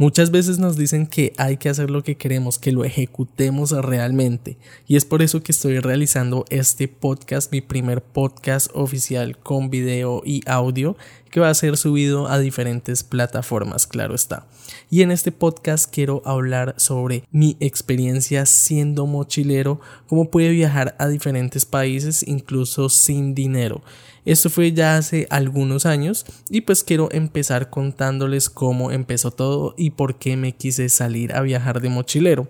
[0.00, 4.56] Muchas veces nos dicen que hay que hacer lo que queremos, que lo ejecutemos realmente.
[4.86, 10.22] Y es por eso que estoy realizando este podcast, mi primer podcast oficial con video
[10.24, 10.96] y audio,
[11.30, 14.46] que va a ser subido a diferentes plataformas, claro está.
[14.90, 21.08] Y en este podcast quiero hablar sobre mi experiencia siendo mochilero, cómo pude viajar a
[21.08, 23.82] diferentes países incluso sin dinero.
[24.28, 29.90] Esto fue ya hace algunos años y pues quiero empezar contándoles cómo empezó todo y
[29.90, 32.46] por qué me quise salir a viajar de mochilero.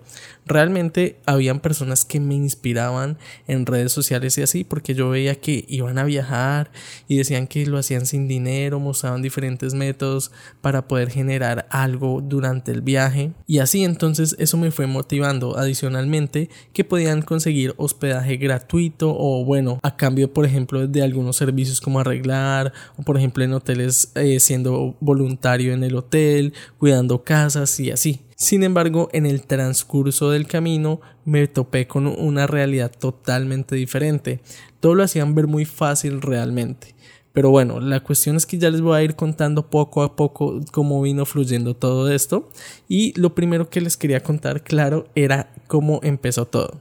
[0.49, 5.63] Realmente habían personas que me inspiraban en redes sociales y así porque yo veía que
[5.67, 6.71] iban a viajar
[7.07, 10.31] y decían que lo hacían sin dinero, mostraban diferentes métodos
[10.61, 16.49] para poder generar algo durante el viaje y así entonces eso me fue motivando adicionalmente
[16.73, 21.99] que podían conseguir hospedaje gratuito o bueno a cambio por ejemplo de algunos servicios como
[21.99, 27.91] arreglar, o por ejemplo en hoteles eh, siendo voluntario en el hotel, cuidando casas y
[27.91, 28.21] así.
[28.41, 34.39] Sin embargo, en el transcurso del camino me topé con una realidad totalmente diferente.
[34.79, 36.95] Todo lo hacían ver muy fácil realmente.
[37.33, 40.61] Pero bueno, la cuestión es que ya les voy a ir contando poco a poco
[40.71, 42.49] cómo vino fluyendo todo esto.
[42.87, 46.79] Y lo primero que les quería contar, claro, era cómo empezó todo.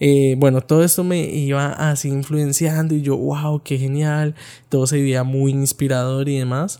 [0.00, 4.34] Eh, bueno, todo esto me iba así influenciando y yo, wow, qué genial,
[4.70, 6.78] todo se veía muy inspirador y demás.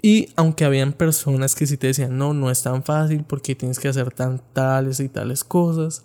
[0.00, 3.78] Y aunque habían personas que sí te decían, no, no es tan fácil porque tienes
[3.78, 6.04] que hacer tan tales y tales cosas,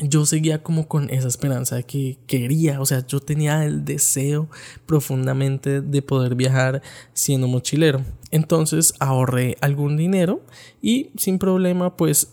[0.00, 4.48] yo seguía como con esa esperanza de que quería, o sea, yo tenía el deseo
[4.86, 8.04] profundamente de poder viajar siendo mochilero.
[8.30, 10.40] Entonces ahorré algún dinero
[10.80, 12.32] y sin problema pues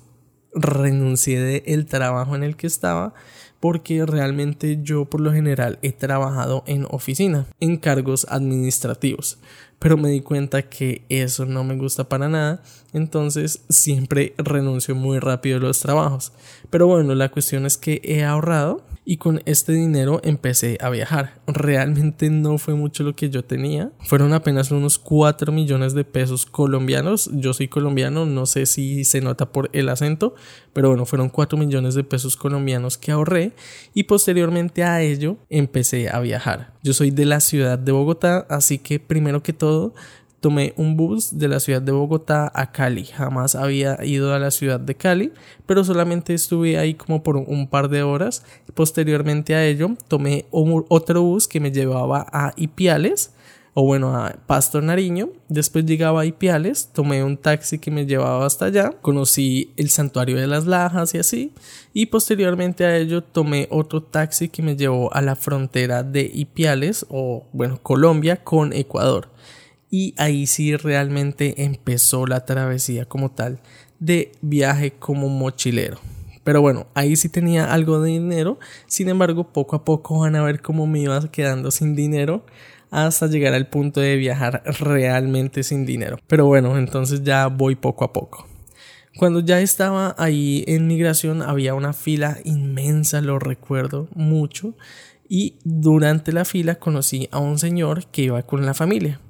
[0.55, 3.13] renuncié del trabajo en el que estaba
[3.59, 9.39] porque realmente yo por lo general he trabajado en oficina, en cargos administrativos,
[9.79, 12.61] pero me di cuenta que eso no me gusta para nada,
[12.93, 16.31] entonces siempre renuncio muy rápido a los trabajos.
[16.69, 21.39] Pero bueno, la cuestión es que he ahorrado y con este dinero empecé a viajar.
[21.47, 26.45] Realmente no fue mucho lo que yo tenía, fueron apenas unos 4 millones de pesos
[26.45, 27.29] colombianos.
[27.33, 30.35] Yo soy colombiano, no sé si se nota por el acento,
[30.73, 33.53] pero bueno, fueron 4 millones de pesos colombianos que ahorré
[33.93, 36.73] y posteriormente a ello empecé a viajar.
[36.83, 39.93] Yo soy de la ciudad de Bogotá, así que primero que todo
[40.45, 43.05] tomé un bus de la ciudad de Bogotá a Cali.
[43.05, 45.31] Jamás había ido a la ciudad de Cali,
[45.65, 48.43] pero solamente estuve ahí como por un par de horas.
[48.75, 53.31] Posteriormente a ello, tomé otro bus que me llevaba a Ipiales
[53.73, 55.29] o bueno, a Pasto Nariño.
[55.49, 60.37] Después llegaba a Ipiales, tomé un taxi que me llevaba hasta allá, conocí el santuario
[60.37, 61.53] de las Lajas y así,
[61.91, 67.03] y posteriormente a ello tomé otro taxi que me llevó a la frontera de Ipiales
[67.09, 69.33] o bueno, Colombia con Ecuador
[69.95, 73.61] y ahí sí realmente empezó la travesía como tal
[73.97, 75.99] de viaje como mochilero.
[76.43, 80.43] Pero bueno, ahí sí tenía algo de dinero, sin embargo poco a poco van a
[80.43, 82.45] ver cómo me iba quedando sin dinero
[82.91, 86.19] hasta llegar al punto de viajar realmente sin dinero.
[86.27, 88.45] Pero bueno, entonces ya voy poco a poco.
[89.17, 94.75] Cuando ya estaba ahí en migración había una fila inmensa, lo recuerdo mucho,
[95.29, 99.21] y durante la fila conocí a un señor que iba con la familia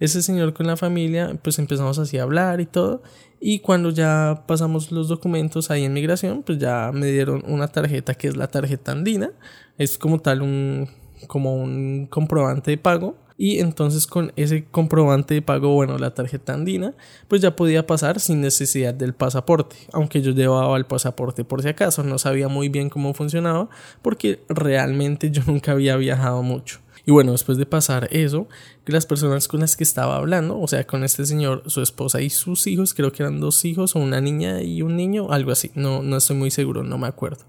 [0.00, 3.02] ese señor con la familia, pues empezamos así a hablar y todo.
[3.40, 8.14] Y cuando ya pasamos los documentos ahí en migración, pues ya me dieron una tarjeta
[8.14, 9.30] que es la tarjeta andina.
[9.78, 10.88] Es como tal un,
[11.26, 13.16] como un comprobante de pago.
[13.36, 16.94] Y entonces con ese comprobante de pago, bueno, la tarjeta andina,
[17.26, 19.74] pues ya podía pasar sin necesidad del pasaporte.
[19.92, 23.68] Aunque yo llevaba el pasaporte por si acaso, no sabía muy bien cómo funcionaba
[24.02, 26.78] porque realmente yo nunca había viajado mucho.
[27.04, 28.48] Y bueno, después de pasar eso,
[28.86, 32.30] las personas con las que estaba hablando, o sea, con este señor, su esposa y
[32.30, 35.72] sus hijos, creo que eran dos hijos o una niña y un niño, algo así,
[35.74, 37.44] no, no estoy muy seguro, no me acuerdo.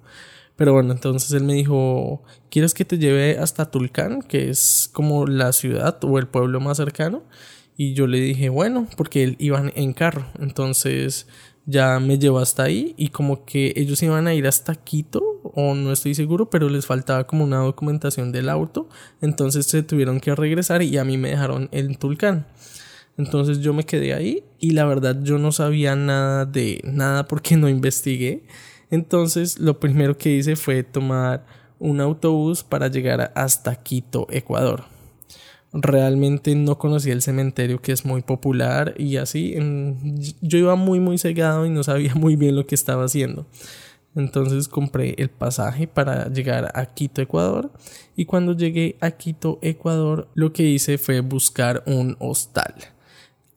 [0.55, 5.25] Pero bueno, entonces él me dijo, ¿quieres que te lleve hasta Tulcán, que es como
[5.25, 7.23] la ciudad o el pueblo más cercano?
[7.75, 10.27] Y yo le dije, bueno, porque él iban en carro.
[10.39, 11.27] Entonces
[11.65, 15.75] ya me llevó hasta ahí y como que ellos iban a ir hasta Quito o
[15.75, 18.89] no estoy seguro, pero les faltaba como una documentación del auto,
[19.21, 22.47] entonces se tuvieron que regresar y a mí me dejaron en Tulcán.
[23.17, 27.55] Entonces yo me quedé ahí y la verdad yo no sabía nada de nada porque
[27.57, 28.43] no investigué.
[28.89, 31.45] Entonces lo primero que hice fue tomar
[31.79, 34.92] un autobús para llegar hasta Quito, Ecuador
[35.73, 39.55] realmente no conocía el cementerio que es muy popular y así
[40.41, 43.47] yo iba muy muy cegado y no sabía muy bien lo que estaba haciendo
[44.15, 47.71] entonces compré el pasaje para llegar a Quito, Ecuador.
[48.15, 52.75] Y cuando llegué a Quito, Ecuador, lo que hice fue buscar un hostal.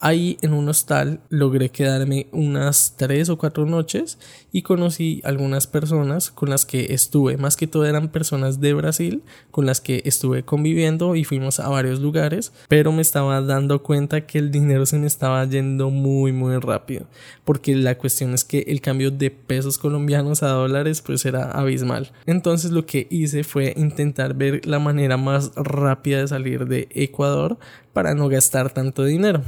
[0.06, 4.20] Ahí en un hostal logré quedarme unas tres o cuatro noches
[4.53, 9.25] y conocí algunas personas con las que estuve, más que todo eran personas de Brasil
[9.50, 14.26] con las que estuve conviviendo y fuimos a varios lugares, pero me estaba dando cuenta
[14.26, 17.06] que el dinero se me estaba yendo muy muy rápido,
[17.44, 22.12] porque la cuestión es que el cambio de pesos colombianos a dólares pues era abismal.
[22.26, 27.58] Entonces lo que hice fue intentar ver la manera más rápida de salir de Ecuador
[27.93, 29.43] para no gastar tanto dinero.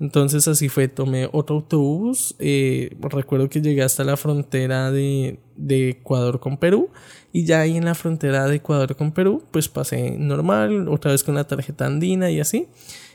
[0.00, 5.90] Entonces así fue, tomé otro autobús, eh, recuerdo que llegué hasta la frontera de, de,
[5.90, 6.90] Ecuador con Perú
[7.32, 11.24] y ya ahí en la frontera de Ecuador con Perú pues pasé normal, otra vez
[11.24, 12.68] con la tarjeta andina y así.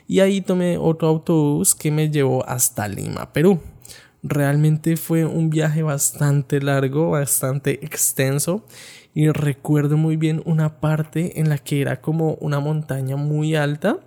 [0.07, 3.61] Y ahí tomé otro autobús que me llevó hasta Lima, Perú.
[4.21, 8.65] Realmente fue un viaje bastante largo, bastante extenso
[9.13, 13.99] y recuerdo muy bien una parte en la que era como una montaña muy alta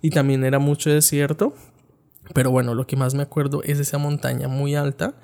[0.00, 1.54] y también era mucho desierto
[2.34, 5.14] pero bueno, lo que más me acuerdo es esa montaña muy alta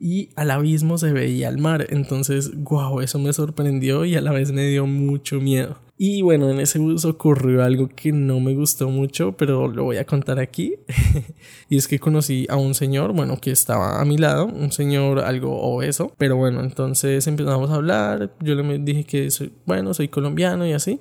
[0.00, 1.86] y al abismo se veía el mar.
[1.90, 5.76] Entonces, wow, eso me sorprendió y a la vez me dio mucho miedo.
[6.00, 9.96] Y bueno, en ese bus ocurrió algo que no me gustó mucho, pero lo voy
[9.96, 10.76] a contar aquí.
[11.68, 15.18] y es que conocí a un señor, bueno, que estaba a mi lado, un señor
[15.18, 16.12] algo obeso.
[16.16, 18.32] Pero bueno, entonces empezamos a hablar.
[18.40, 21.00] Yo le dije que soy, bueno, soy colombiano y así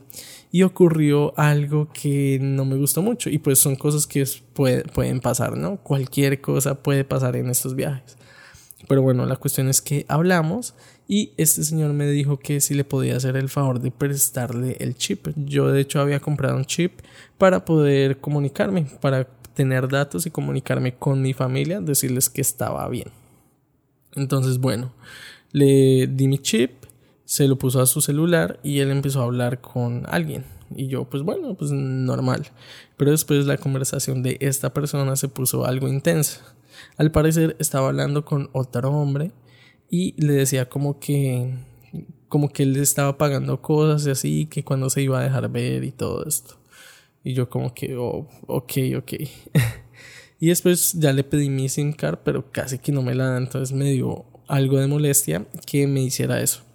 [0.51, 5.57] y ocurrió algo que no me gustó mucho y pues son cosas que pueden pasar,
[5.57, 5.77] ¿no?
[5.77, 8.17] Cualquier cosa puede pasar en estos viajes.
[8.87, 10.73] Pero bueno, la cuestión es que hablamos
[11.07, 14.95] y este señor me dijo que si le podía hacer el favor de prestarle el
[14.95, 15.27] chip.
[15.35, 16.99] Yo de hecho había comprado un chip
[17.37, 23.09] para poder comunicarme, para tener datos y comunicarme con mi familia, decirles que estaba bien.
[24.15, 24.93] Entonces, bueno,
[25.51, 26.76] le di mi chip,
[27.27, 30.45] se lo puso a su celular y él empezó a hablar con alguien.
[30.73, 32.47] Y yo, pues bueno, pues normal.
[32.95, 36.41] Pero después la conversación de esta persona se puso algo intensa.
[36.95, 39.33] Al parecer estaba hablando con otro hombre
[39.89, 41.53] y le decía como que
[42.29, 45.83] como que él estaba pagando cosas y así, que cuando se iba a dejar ver
[45.83, 46.55] y todo esto.
[47.25, 49.13] Y yo como que, oh, ok, ok.
[50.39, 53.37] y después ya le pedí mi SIM card, pero casi que no me la da,
[53.37, 56.66] entonces me dio algo de molestia que me hiciera eso.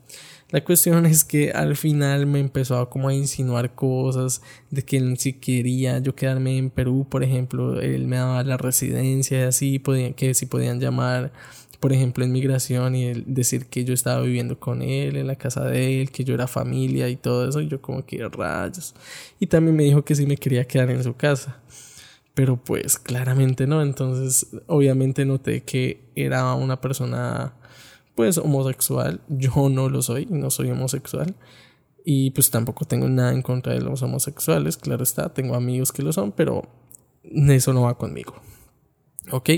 [0.53, 4.99] La cuestión es que al final me empezó a como a insinuar cosas de que
[4.99, 9.43] él si quería yo quedarme en Perú, por ejemplo, él me daba la residencia y
[9.45, 9.83] así,
[10.15, 11.33] que si podían llamar,
[11.81, 15.65] por ejemplo, en migración y decir que yo estaba viviendo con él en la casa
[15.65, 18.95] de él, que yo era familia y todo eso, y yo como que rayos.
[19.41, 21.63] Y también me dijo que si me quería quedar en su casa.
[22.35, 27.55] Pero pues claramente no, entonces obviamente noté que era una persona
[28.15, 29.21] pues homosexual.
[29.29, 31.35] Yo no lo soy, no soy homosexual.
[32.05, 36.03] Y pues tampoco tengo nada en contra de los homosexuales, claro está, tengo amigos que
[36.03, 36.63] lo son, pero
[37.23, 38.35] eso no va conmigo.
[39.31, 39.51] ¿Ok?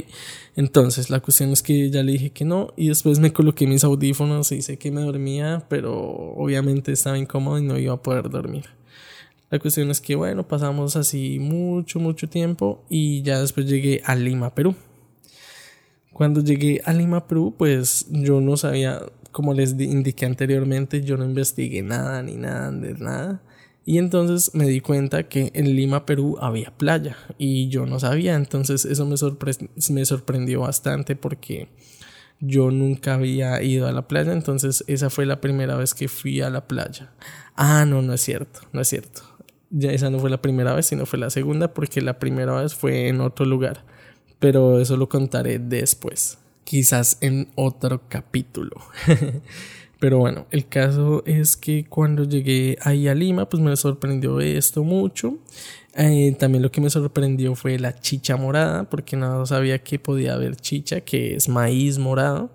[0.56, 3.82] Entonces la cuestión es que ya le dije que no y después me coloqué mis
[3.82, 8.28] audífonos y sé que me dormía, pero obviamente estaba incómodo y no iba a poder
[8.28, 8.66] dormir.
[9.50, 14.14] La cuestión es que bueno, pasamos así mucho, mucho tiempo y ya después llegué a
[14.16, 14.74] Lima, Perú.
[16.14, 19.02] Cuando llegué a Lima, Perú, pues yo no sabía,
[19.32, 23.42] como les indiqué anteriormente, yo no investigué nada ni nada de nada.
[23.84, 28.36] Y entonces me di cuenta que en Lima, Perú había playa y yo no sabía.
[28.36, 31.66] Entonces eso me, sorprendió bastante porque
[32.38, 34.32] yo nunca había ido a la playa.
[34.32, 37.12] Entonces esa fue la primera vez que fui a la playa.
[37.56, 39.22] Ah, no, no es cierto, no es cierto.
[39.70, 42.76] Ya esa no fue la primera vez, sino fue la segunda porque la primera vez
[42.76, 43.84] fue en otro lugar
[44.44, 48.76] pero eso lo contaré después, quizás en otro capítulo.
[49.98, 54.84] pero bueno, el caso es que cuando llegué ahí a Lima, pues me sorprendió esto
[54.84, 55.38] mucho.
[55.96, 60.34] Eh, también lo que me sorprendió fue la chicha morada, porque no sabía que podía
[60.34, 62.50] haber chicha, que es maíz morado.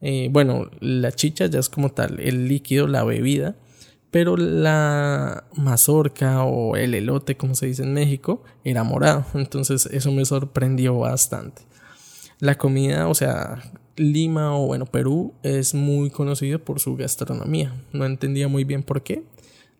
[0.00, 3.56] Eh, bueno, la chicha ya es como tal, el líquido, la bebida
[4.10, 9.26] pero la mazorca o el elote, como se dice en México, era morado.
[9.34, 11.62] Entonces eso me sorprendió bastante.
[12.40, 13.62] La comida, o sea,
[13.96, 17.74] Lima o bueno, Perú es muy conocido por su gastronomía.
[17.92, 19.24] No entendía muy bien por qué,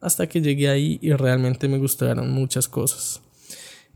[0.01, 3.23] hasta que llegué ahí y realmente me gustaron muchas cosas.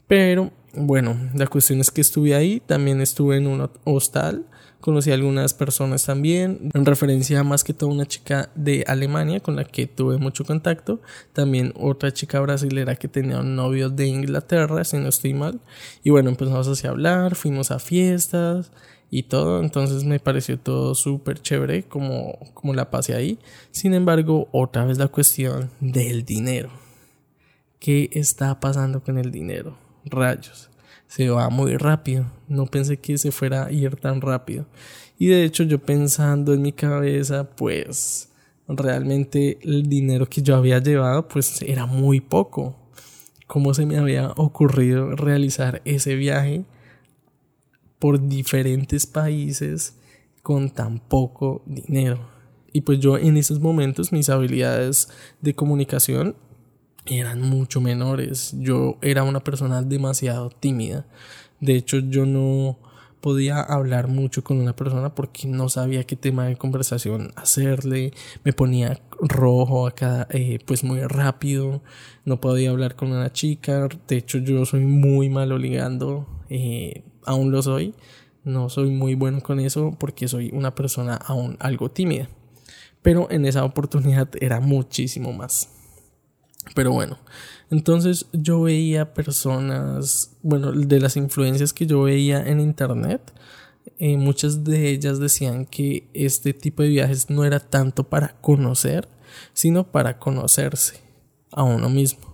[0.07, 4.47] Pero bueno, la cuestión es que estuve ahí, también estuve en un hostal
[4.83, 9.57] conocí a algunas personas también, en referencia más que todo una chica de Alemania con
[9.57, 11.01] la que tuve mucho contacto,
[11.33, 15.61] también otra chica brasilera que tenía un novio de Inglaterra, si no estoy mal,
[16.03, 18.73] y bueno, empezamos así a hablar, fuimos a fiestas
[19.09, 23.39] y todo, entonces me pareció todo súper chévere como, como la pasé ahí,
[23.71, 26.71] sin embargo, otra vez la cuestión del dinero.
[27.79, 29.77] ¿Qué está pasando con el dinero?
[30.05, 30.72] Rayos
[31.15, 32.25] se va muy rápido.
[32.49, 34.65] No pensé que se fuera a ir tan rápido.
[35.19, 38.31] Y de hecho yo pensando en mi cabeza, pues
[38.67, 42.77] realmente el dinero que yo había llevado pues era muy poco.
[43.47, 46.65] ¿Cómo se me había ocurrido realizar ese viaje
[47.99, 49.99] por diferentes países
[50.43, 52.27] con tan poco dinero?
[52.73, 55.11] Y pues yo en esos momentos mis habilidades
[55.43, 56.37] de comunicación
[57.07, 58.55] eran mucho menores.
[58.59, 61.07] Yo era una persona demasiado tímida.
[61.61, 62.79] De hecho, yo no
[63.21, 68.13] podía hablar mucho con una persona porque no sabía qué tema de conversación hacerle.
[68.45, 69.91] Me ponía rojo
[70.31, 71.83] eh, pues muy rápido.
[72.25, 73.89] No podía hablar con una chica.
[74.09, 76.27] De hecho, yo soy muy malo ligando.
[76.51, 77.95] Eh, aún lo soy.
[78.45, 82.29] No soy muy bueno con eso porque soy una persona aún algo tímida.
[83.03, 85.82] Pero en esa oportunidad era muchísimo más.
[86.75, 87.19] Pero bueno,
[87.71, 93.33] entonces yo veía personas, bueno, de las influencias que yo veía en internet,
[93.99, 99.09] eh, muchas de ellas decían que este tipo de viajes no era tanto para conocer,
[99.53, 101.01] sino para conocerse
[101.51, 102.33] a uno mismo.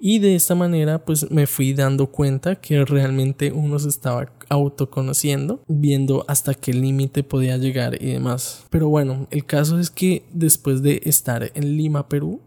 [0.00, 5.62] Y de esta manera pues me fui dando cuenta que realmente uno se estaba autoconociendo,
[5.66, 8.64] viendo hasta qué límite podía llegar y demás.
[8.70, 12.40] Pero bueno, el caso es que después de estar en Lima, Perú,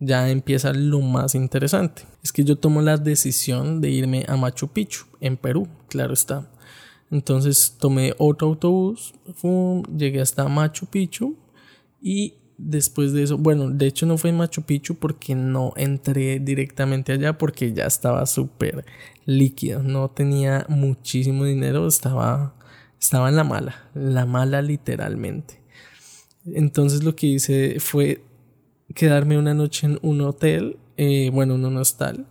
[0.00, 2.02] ya empieza lo más interesante.
[2.22, 6.48] Es que yo tomo la decisión de irme a Machu Picchu, en Perú, claro está.
[7.10, 9.14] Entonces tomé otro autobús,
[9.96, 11.36] llegué hasta Machu Picchu
[12.00, 16.38] y después de eso, bueno, de hecho no fue en Machu Picchu porque no entré
[16.38, 18.84] directamente allá porque ya estaba súper
[19.24, 22.54] líquido, no tenía muchísimo dinero, estaba,
[23.00, 25.62] estaba en la mala, la mala literalmente.
[26.44, 28.22] Entonces lo que hice fue
[28.94, 32.26] quedarme una noche en un hotel, eh, bueno, en un hostal.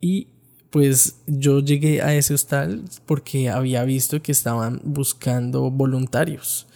[0.00, 0.28] Y
[0.70, 6.66] pues yo llegué a ese hostal porque había visto que estaban buscando voluntarios.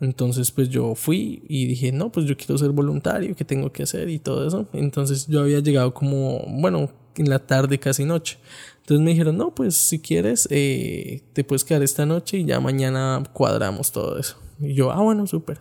[0.00, 3.84] Entonces pues yo fui y dije, no, pues yo quiero ser voluntario, ¿qué tengo que
[3.84, 4.08] hacer?
[4.10, 4.68] Y todo eso.
[4.72, 8.38] Entonces yo había llegado como, bueno, en la tarde, casi noche.
[8.80, 12.60] Entonces me dijeron, no, pues si quieres, eh, te puedes quedar esta noche y ya
[12.60, 14.36] mañana cuadramos todo eso.
[14.60, 15.60] Y yo, ah, bueno, súper.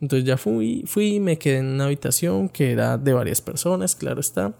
[0.00, 4.20] Entonces ya fui, fui, me quedé en una habitación que era de varias personas, claro
[4.20, 4.54] está.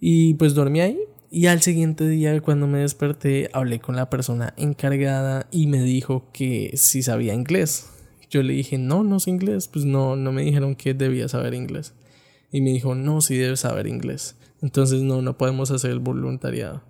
[0.00, 0.98] Y pues dormí ahí.
[1.30, 6.24] Y al siguiente día, cuando me desperté, hablé con la persona encargada y me dijo
[6.32, 7.90] que si sabía inglés.
[8.30, 9.68] Yo le dije, no, no sé inglés.
[9.68, 11.94] Pues no, no me dijeron que debía saber inglés.
[12.52, 14.36] Y me dijo, no, sí debes saber inglés.
[14.62, 16.82] Entonces no, no podemos hacer el voluntariado.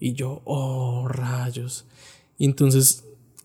[0.00, 1.86] Y yo, oh, rayos.
[2.36, 3.04] Y entonces,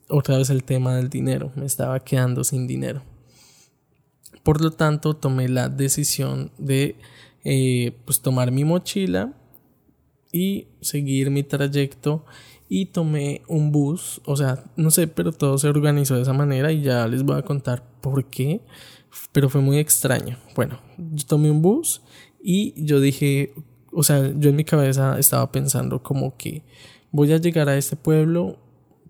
[0.09, 1.51] otra vez el tema del dinero.
[1.55, 3.03] Me estaba quedando sin dinero.
[4.43, 6.95] Por lo tanto, tomé la decisión de
[7.43, 9.33] eh, pues tomar mi mochila
[10.31, 12.25] y seguir mi trayecto
[12.67, 16.71] y tomé un bus, o sea, no sé, pero todo se organizó de esa manera
[16.71, 18.61] y ya les voy a contar por qué,
[19.31, 20.37] pero fue muy extraño.
[20.55, 22.03] Bueno, yo tomé un bus
[22.43, 23.53] y yo dije,
[23.91, 26.63] o sea, yo en mi cabeza estaba pensando como que
[27.11, 28.59] voy a llegar a este pueblo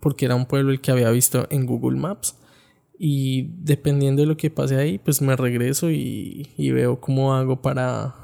[0.00, 2.36] porque era un pueblo el que había visto en Google Maps
[3.02, 8.14] y dependiendo de lo que pase ahí, pues me regreso y, veo cómo hago para,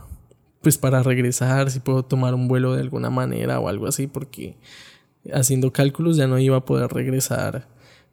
[0.60, 4.54] pues para regresar, si puedo tomar un vuelo de alguna manera o algo así, porque
[5.32, 7.66] haciendo cálculos ya no iba a poder regresar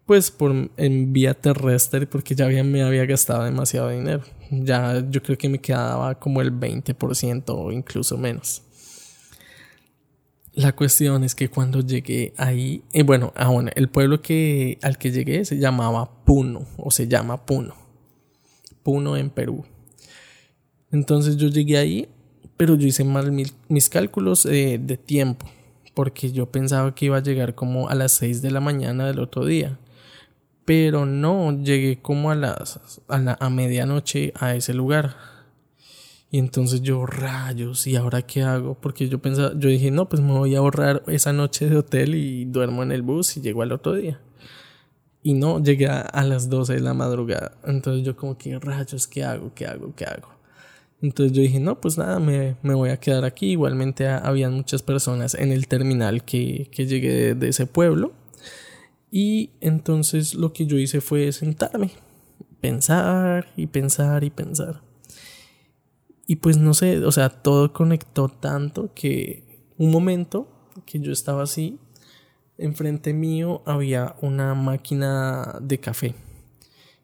[0.06, 4.24] pues por en vía terrestre porque ya me había gastado demasiado dinero.
[4.50, 8.62] Ya yo creo que me quedaba como el 20% o incluso menos.
[10.56, 15.12] La cuestión es que cuando llegué ahí, eh, bueno, bueno, el pueblo que, al que
[15.12, 17.74] llegué se llamaba Puno, o se llama Puno.
[18.84, 19.66] Puno en Perú.
[20.92, 22.08] Entonces yo llegué ahí,
[22.56, 25.48] pero yo hice mal mis cálculos eh, de tiempo,
[25.96, 29.20] porque yo pensaba que iba a llegar como a las 6 de la mañana del
[29.20, 29.80] otro día.
[30.66, 35.33] Pero no, llegué como a las a, la, a medianoche a ese lugar.
[36.34, 38.74] Y entonces yo, rayos, ¿y ahora qué hago?
[38.74, 42.16] Porque yo pensaba, yo dije, no, pues me voy a ahorrar esa noche de hotel
[42.16, 44.20] y duermo en el bus y llego al otro día.
[45.22, 47.52] Y no, llegué a, las 12 de la madrugada.
[47.66, 49.52] Entonces yo como que, rayos, ¿qué hago?
[49.54, 49.94] ¿Qué hago?
[49.96, 50.30] ¿Qué hago?
[51.04, 53.52] Entonces yo dije, no, pues nada, me, me voy a quedar aquí.
[53.52, 58.12] Igualmente habían muchas personas en el terminal que, que llegué de ese pueblo.
[59.12, 61.92] Y entonces lo que yo hice fue sentarme,
[62.60, 64.82] pensar y pensar y pensar.
[66.26, 69.44] Y pues no sé, o sea, todo conectó tanto que
[69.78, 70.48] un momento
[70.86, 71.80] que yo estaba así,
[72.58, 76.16] enfrente mío había una máquina de café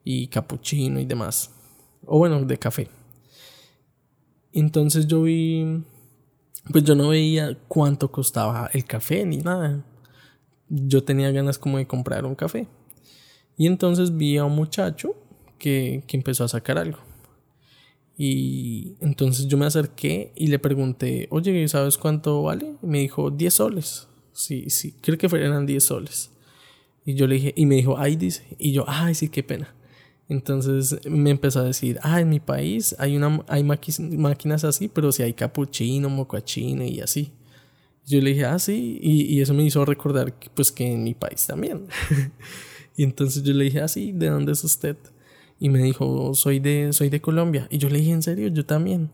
[0.03, 1.51] y capuchino y demás.
[2.05, 2.89] O bueno, de café.
[4.53, 5.83] Entonces yo vi
[6.71, 9.83] pues yo no veía cuánto costaba el café ni nada.
[10.67, 12.67] Yo tenía ganas como de comprar un café.
[13.57, 15.15] Y entonces vi a un muchacho
[15.57, 16.99] que, que empezó a sacar algo.
[18.21, 22.73] Y entonces yo me acerqué y le pregunté, oye, ¿sabes cuánto vale?
[22.83, 24.09] Y me dijo, 10 soles.
[24.33, 26.29] Sí, sí, creo que eran 10 soles.
[27.05, 28.43] Y yo le dije, y me dijo, ay, dice.
[28.57, 29.73] Y yo, ay, sí, qué pena.
[30.27, 35.13] Entonces me empezó a decir, ah, en mi país hay, una, hay máquinas así, pero
[35.13, 37.31] si hay capuchino, mocachino y así.
[38.05, 41.13] Yo le dije, ah, sí, y, eso me hizo recordar que, pues que en mi
[41.13, 41.87] país también.
[42.97, 44.97] y entonces yo le dije, ah, sí, ¿de dónde es usted?
[45.59, 47.67] Y me dijo, soy de, soy de Colombia.
[47.69, 48.47] Y yo le dije, ¿en serio?
[48.47, 49.11] Yo también.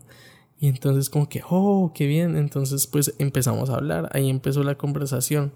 [0.58, 2.36] Y entonces como que, oh, qué bien.
[2.36, 5.52] Entonces pues empezamos a hablar, ahí empezó la conversación.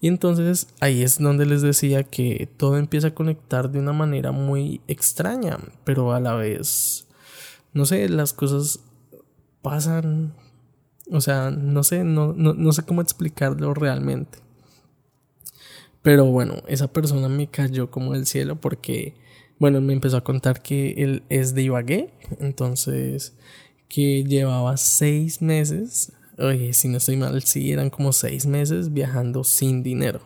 [0.00, 4.30] Y entonces ahí es donde les decía que todo empieza a conectar de una manera
[4.30, 7.06] muy extraña, pero a la vez,
[7.72, 8.80] no sé, las cosas
[9.62, 10.34] pasan,
[11.10, 14.38] o sea, no sé, no, no, no sé cómo explicarlo realmente.
[16.02, 19.16] Pero bueno, esa persona me cayó como del cielo porque,
[19.58, 22.10] bueno, me empezó a contar que él es de Ibagué,
[22.40, 23.34] entonces
[23.88, 29.44] que llevaba seis meses oye, si no estoy mal, sí, eran como seis meses viajando
[29.44, 30.20] sin dinero.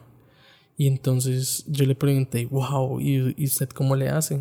[0.77, 4.41] Y entonces yo le pregunté, wow, ¿y, usted cómo le hace?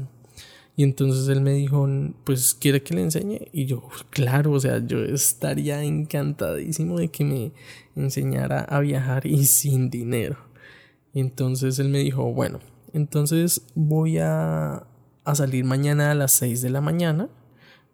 [0.76, 1.88] Y entonces él me dijo,
[2.24, 3.50] pues quiere que le enseñe.
[3.52, 7.52] Y yo, claro, o sea, yo estaría encantadísimo de que me
[7.96, 10.38] enseñara a viajar y sin dinero.
[11.14, 12.60] Y entonces él me dijo, bueno,
[12.94, 14.88] entonces voy a,
[15.24, 17.30] a salir mañana a las 6 de la mañana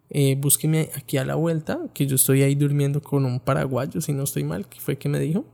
[0.09, 4.13] eh, búsqueme aquí a la vuelta, que yo estoy ahí durmiendo con un paraguayo, si
[4.13, 5.45] no estoy mal, que fue que me dijo.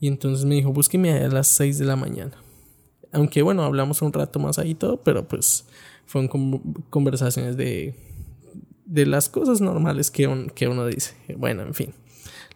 [0.00, 2.36] Y entonces me dijo, búsqueme a las 6 de la mañana.
[3.12, 5.66] Aunque bueno, hablamos un rato más ahí todo, pero pues
[6.04, 7.94] fueron conversaciones de,
[8.84, 11.14] de las cosas normales que, que uno dice.
[11.36, 11.94] Bueno, en fin.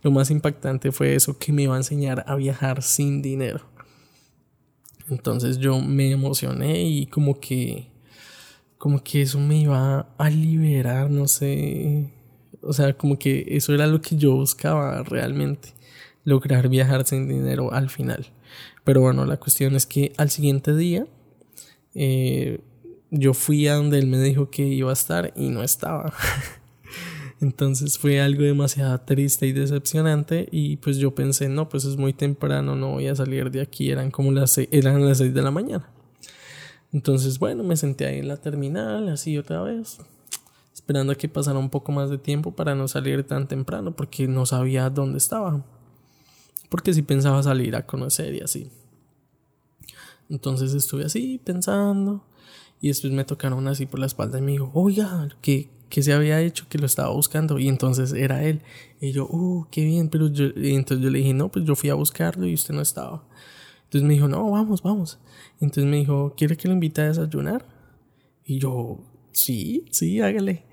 [0.03, 3.70] Lo más impactante fue eso que me iba a enseñar a viajar sin dinero.
[5.11, 7.91] Entonces yo me emocioné y como que
[8.81, 12.11] como que eso me iba a liberar, no sé.
[12.63, 15.75] O sea, como que eso era lo que yo buscaba realmente.
[16.25, 18.29] Lograr viajar sin dinero al final.
[18.83, 21.07] Pero bueno, la cuestión es que al siguiente día
[21.95, 22.61] eh,
[23.11, 26.15] yo fui a donde él me dijo que iba a estar y no estaba.
[27.41, 32.13] Entonces fue algo demasiado triste y decepcionante y pues yo pensé, no, pues es muy
[32.13, 35.51] temprano, no voy a salir de aquí, eran como las, eran las 6 de la
[35.51, 35.91] mañana.
[36.93, 39.99] Entonces, bueno, me senté ahí en la terminal, así otra vez,
[40.75, 44.29] esperando a que pasara un poco más de tiempo para no salir tan temprano, porque
[44.29, 45.65] no sabía dónde estaba.
[46.69, 48.71] Porque si pensaba salir a conocer y así.
[50.29, 52.25] Entonces estuve así pensando.
[52.81, 56.15] Y después me tocaron así por la espalda y me dijo, oiga, ¿qué, qué se
[56.15, 56.67] había hecho?
[56.69, 57.59] Que lo estaba buscando.
[57.59, 58.63] Y entonces era él.
[59.01, 60.09] Y yo, oh, qué bien.
[60.09, 62.81] Pero yo, entonces yo le dije, no, pues yo fui a buscarlo y usted no
[62.81, 63.27] estaba.
[63.85, 65.19] Entonces me dijo, no, vamos, vamos.
[65.61, 67.67] Entonces me dijo, ¿quiere que lo invite a desayunar?
[68.45, 69.01] Y yo,
[69.33, 70.65] sí, sí, hágale.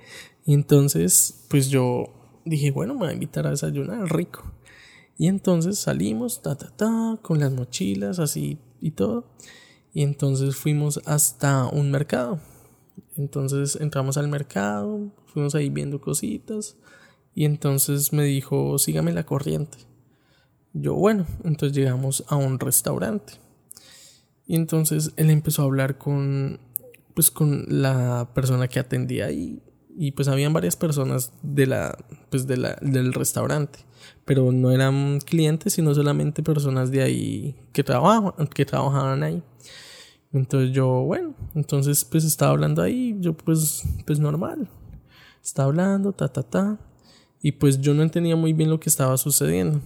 [0.46, 2.14] Y entonces, pues yo
[2.46, 4.44] dije, bueno, me va a invitar a desayunar, rico.
[5.18, 9.26] Y entonces salimos, ta, ta, ta, con las mochilas así y todo.
[9.94, 12.40] Y entonces fuimos hasta un mercado.
[13.16, 16.78] Entonces entramos al mercado, fuimos ahí viendo cositas.
[17.34, 19.78] Y entonces me dijo, sígame la corriente.
[20.74, 23.34] Yo, bueno, entonces llegamos a un restaurante.
[24.48, 26.60] Y entonces él empezó a hablar con,
[27.14, 29.62] pues, con la persona que atendía ahí.
[30.00, 31.98] Y pues habían varias personas de la,
[32.30, 33.80] pues de la, del restaurante.
[34.26, 39.44] Pero no eran clientes, sino solamente personas de ahí que que trabajaban ahí.
[40.34, 44.70] Entonces yo, bueno, entonces pues estaba hablando ahí, yo pues, pues normal.
[45.44, 46.80] Estaba hablando, ta, ta, ta.
[47.42, 49.82] Y pues yo no entendía muy bien lo que estaba sucediendo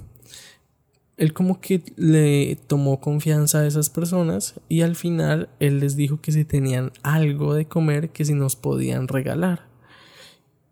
[1.21, 6.19] él como que le tomó confianza a esas personas y al final él les dijo
[6.19, 9.69] que si tenían algo de comer que si nos podían regalar.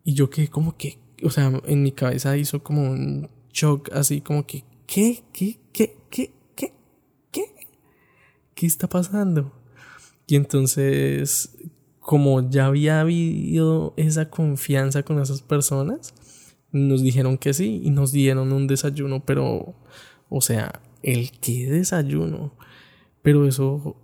[0.03, 4.21] Y yo que como que, o sea, en mi cabeza hizo como un shock así
[4.21, 5.23] como que, ¿qué?
[5.31, 5.59] ¿Qué?
[5.71, 5.97] ¿Qué?
[6.09, 6.33] ¿Qué?
[6.55, 6.73] ¿Qué?
[7.31, 7.43] ¿Qué?
[8.55, 9.53] ¿Qué está pasando?
[10.29, 11.57] Y entonces,
[11.99, 16.13] como ya había habido esa confianza con esas personas,
[16.71, 19.73] nos dijeron que sí y nos dieron un desayuno, pero
[20.29, 22.53] o sea, el que desayuno.
[23.23, 23.95] Pero eso,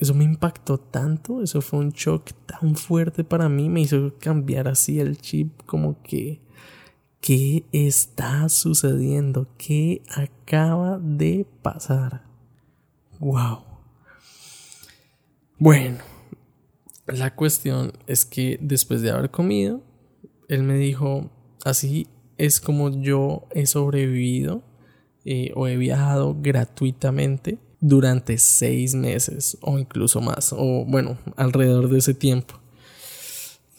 [0.00, 4.66] eso me impactó tanto, eso fue un shock tan fuerte para mí, me hizo cambiar
[4.66, 6.40] así el chip como que,
[7.20, 9.46] ¿qué está sucediendo?
[9.56, 12.24] ¿Qué acaba de pasar?
[13.20, 13.69] ¡Wow!
[15.60, 15.98] Bueno,
[17.06, 19.82] la cuestión es que después de haber comido,
[20.48, 21.30] él me dijo
[21.66, 24.62] así es como yo he sobrevivido
[25.26, 31.98] eh, o he viajado gratuitamente durante seis meses o incluso más, o bueno, alrededor de
[31.98, 32.54] ese tiempo.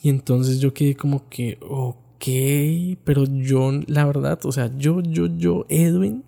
[0.00, 5.26] Y entonces yo quedé como que, ok, pero yo, la verdad, o sea, yo, yo,
[5.26, 6.22] yo, Edwin,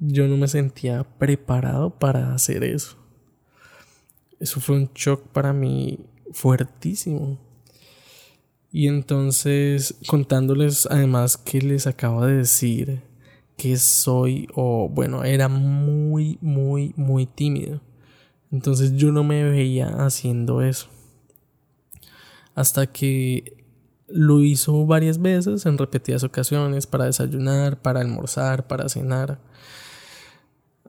[0.00, 3.05] yo no me sentía preparado para hacer eso.
[4.40, 5.98] Eso fue un shock para mí
[6.32, 7.38] fuertísimo.
[8.70, 13.02] Y entonces, contándoles además que les acabo de decir
[13.56, 17.80] que soy, o bueno, era muy, muy, muy tímido.
[18.52, 20.88] Entonces yo no me veía haciendo eso.
[22.54, 23.64] Hasta que
[24.08, 29.40] lo hizo varias veces, en repetidas ocasiones, para desayunar, para almorzar, para cenar.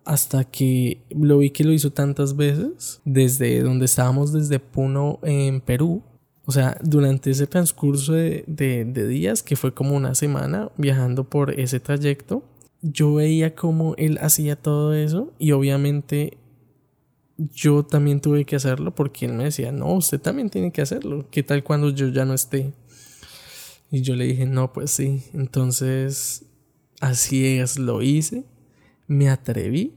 [0.08, 5.60] Hasta que lo vi que lo hizo tantas veces, desde donde estábamos, desde Puno, en
[5.62, 6.02] Perú.
[6.46, 11.60] O sea, durante ese transcurso de, de días, que fue como una semana viajando por
[11.60, 12.43] ese trayecto,
[12.82, 16.38] yo veía cómo él hacía todo eso y obviamente
[17.38, 21.28] yo también tuve que hacerlo porque él me decía, no, usted también tiene que hacerlo.
[21.30, 22.74] ¿Qué tal cuando yo ya no esté?
[23.91, 25.24] Y yo le dije, no, pues sí.
[25.34, 26.46] Entonces,
[27.00, 28.46] así es, lo hice.
[29.08, 29.96] Me atreví.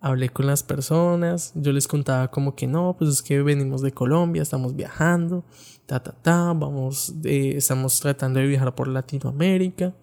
[0.00, 1.52] Hablé con las personas.
[1.54, 5.44] Yo les contaba como que no, pues es que venimos de Colombia, estamos viajando.
[5.86, 6.52] Ta, ta, ta.
[6.52, 9.94] Vamos, eh, estamos tratando de viajar por Latinoamérica.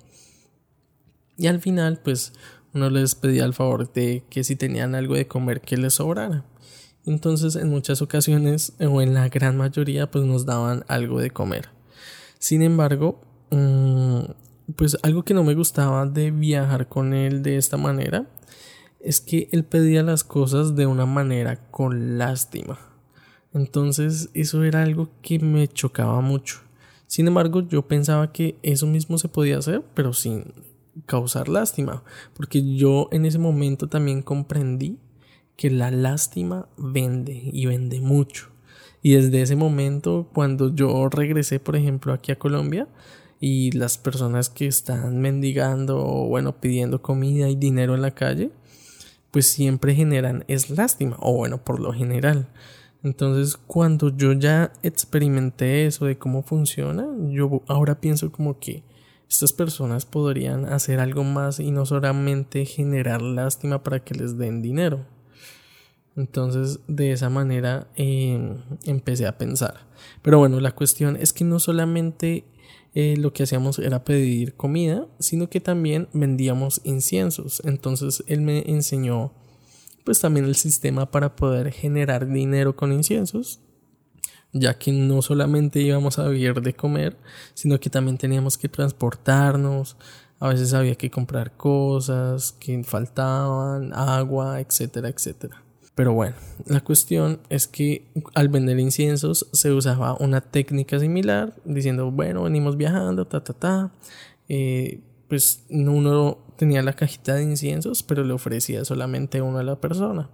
[1.37, 2.33] Y al final, pues
[2.73, 6.45] uno les pedía el favor de que si tenían algo de comer que les sobrara.
[7.05, 11.69] Entonces, en muchas ocasiones, o en la gran mayoría, pues nos daban algo de comer.
[12.37, 14.21] Sin embargo, mm,
[14.75, 18.27] pues algo que no me gustaba de viajar con él de esta manera
[18.99, 22.79] es que él pedía las cosas de una manera con lástima.
[23.53, 26.59] Entonces, eso era algo que me chocaba mucho.
[27.07, 30.53] Sin embargo, yo pensaba que eso mismo se podía hacer, pero sin
[31.05, 32.03] causar lástima,
[32.35, 34.99] porque yo en ese momento también comprendí
[35.55, 38.49] que la lástima vende y vende mucho.
[39.01, 42.87] Y desde ese momento, cuando yo regresé, por ejemplo, aquí a Colombia,
[43.39, 48.51] y las personas que están mendigando o bueno, pidiendo comida y dinero en la calle,
[49.31, 52.49] pues siempre generan es lástima, o bueno, por lo general.
[53.01, 58.83] Entonces, cuando yo ya experimenté eso de cómo funciona, yo ahora pienso como que
[59.29, 64.61] estas personas podrían hacer algo más y no solamente generar lástima para que les den
[64.61, 65.05] dinero.
[66.15, 69.85] Entonces de esa manera em, empecé a pensar.
[70.21, 72.43] Pero bueno, la cuestión es que no solamente
[72.95, 77.61] eh, lo que hacíamos era pedir comida, sino que también vendíamos inciensos.
[77.65, 79.31] Entonces él me enseñó
[80.03, 83.59] pues también el sistema para poder generar dinero con inciensos
[84.51, 87.17] ya que no solamente íbamos a vivir de comer,
[87.53, 89.97] sino que también teníamos que transportarnos,
[90.39, 95.63] a veces había que comprar cosas que faltaban, agua, etcétera, etcétera.
[95.95, 102.09] Pero bueno, la cuestión es que al vender inciensos se usaba una técnica similar, diciendo,
[102.11, 103.91] bueno, venimos viajando, ta, ta, ta.
[104.47, 109.79] Eh, pues uno tenía la cajita de inciensos, pero le ofrecía solamente uno a la
[109.79, 110.29] persona.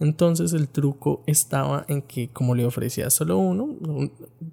[0.00, 3.76] Entonces el truco estaba en que como le ofrecía solo uno,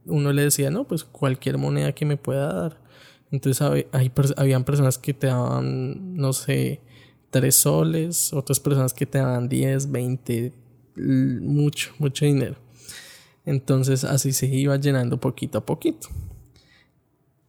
[0.05, 2.81] uno le decía, no, pues cualquier moneda que me pueda dar.
[3.31, 6.81] Entonces hay, habían personas que te daban, no sé,
[7.29, 10.53] tres soles, otras personas que te daban 10, 20,
[10.95, 12.55] mucho, mucho dinero.
[13.45, 16.09] Entonces así se iba llenando poquito a poquito.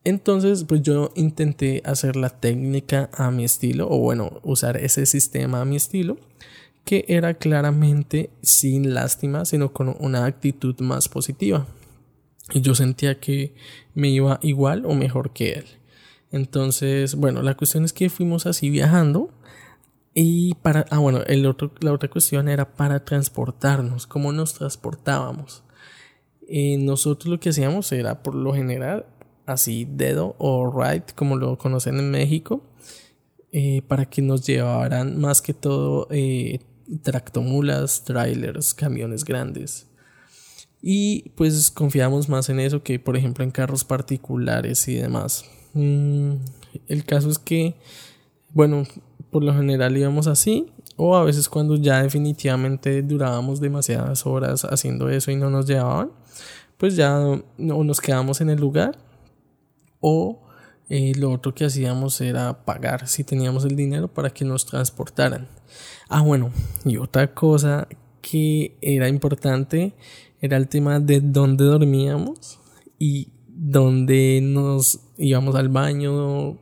[0.02, 5.60] Entonces, pues yo intenté hacer la técnica a mi estilo, o bueno, usar ese sistema
[5.60, 6.16] a mi estilo
[6.84, 11.66] que era claramente sin lástima, sino con una actitud más positiva.
[12.52, 13.54] Y yo sentía que
[13.94, 15.64] me iba igual o mejor que él.
[16.32, 19.30] Entonces, bueno, la cuestión es que fuimos así viajando.
[20.14, 25.62] Y para, ah, bueno, el otro, la otra cuestión era para transportarnos, cómo nos transportábamos.
[26.48, 29.06] Eh, nosotros lo que hacíamos era, por lo general,
[29.46, 32.62] así dedo o ride, como lo conocen en México,
[33.52, 36.60] eh, para que nos llevaran más que todo eh,
[37.02, 39.86] tractomulas, trailers, camiones grandes.
[40.82, 45.44] Y pues confiamos más en eso que por ejemplo en carros particulares y demás.
[45.74, 46.36] Mm,
[46.88, 47.76] el caso es que,
[48.50, 48.86] bueno,
[49.30, 50.66] por lo general íbamos así
[50.96, 56.10] o a veces cuando ya definitivamente durábamos demasiadas horas haciendo eso y no nos llevaban,
[56.76, 57.18] pues ya
[57.56, 58.98] no nos quedamos en el lugar
[60.00, 60.42] o
[60.88, 65.46] eh, lo otro que hacíamos era pagar si teníamos el dinero para que nos transportaran.
[66.08, 66.50] Ah, bueno,
[66.84, 67.86] y otra cosa
[68.20, 69.94] que era importante
[70.40, 72.58] era el tema de dónde dormíamos
[72.98, 76.58] y dónde nos íbamos al baño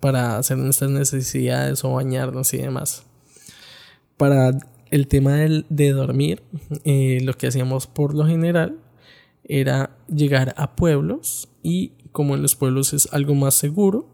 [0.00, 3.04] para hacer nuestras necesidades o bañarnos y demás.
[4.16, 4.52] Para
[4.90, 6.42] el tema de dormir,
[6.84, 8.78] eh, lo que hacíamos por lo general
[9.44, 14.08] era llegar a pueblos y como en los pueblos es algo más seguro,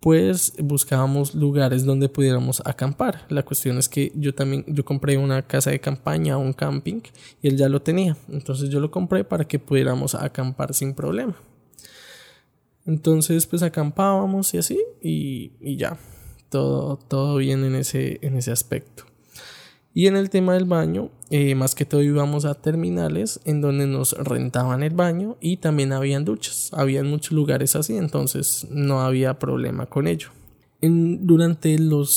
[0.00, 3.24] pues buscábamos lugares donde pudiéramos acampar.
[3.30, 7.00] La cuestión es que yo también yo compré una casa de campaña, un camping
[7.40, 8.16] y él ya lo tenía.
[8.28, 11.36] Entonces yo lo compré para que pudiéramos acampar sin problema.
[12.86, 15.98] Entonces pues acampábamos y así y, ya.
[16.48, 19.04] Todo, todo bien en ese, en ese aspecto.
[19.96, 23.86] Y en el tema del baño, eh, más que todo íbamos a terminales en donde
[23.86, 26.70] nos rentaban el baño y también habían duchas.
[26.72, 30.30] Había muchos lugares así, entonces no había problema con ello.
[30.80, 32.12] Durante los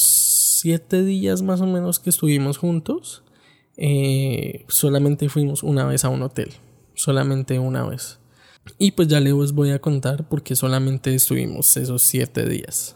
[0.59, 3.23] siete días más o menos que estuvimos juntos,
[3.77, 6.49] eh, solamente fuimos una vez a un hotel.
[6.95, 8.19] Solamente una vez.
[8.77, 12.95] Y pues ya les voy a contar porque solamente estuvimos esos siete días.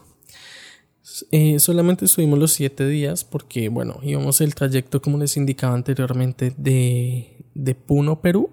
[1.30, 6.54] Eh, solamente estuvimos los siete días porque, bueno, íbamos el trayecto, como les indicaba anteriormente,
[6.56, 8.50] de, de Puno, Perú,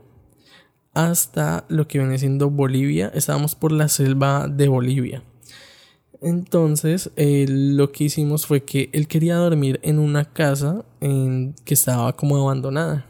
[0.94, 3.12] hasta lo que viene siendo Bolivia.
[3.14, 5.24] Estábamos por la selva de Bolivia.
[6.22, 11.74] Entonces, eh, lo que hicimos fue que él quería dormir en una casa en, que
[11.74, 13.06] estaba como abandonada.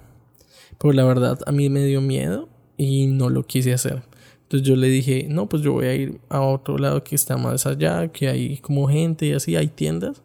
[0.80, 4.04] Pero la verdad, a mí me dio miedo y no lo quise hacer.
[4.44, 7.36] Entonces yo le dije, no, pues yo voy a ir a otro lado que está
[7.36, 10.24] más allá, que hay como gente y así, hay tiendas,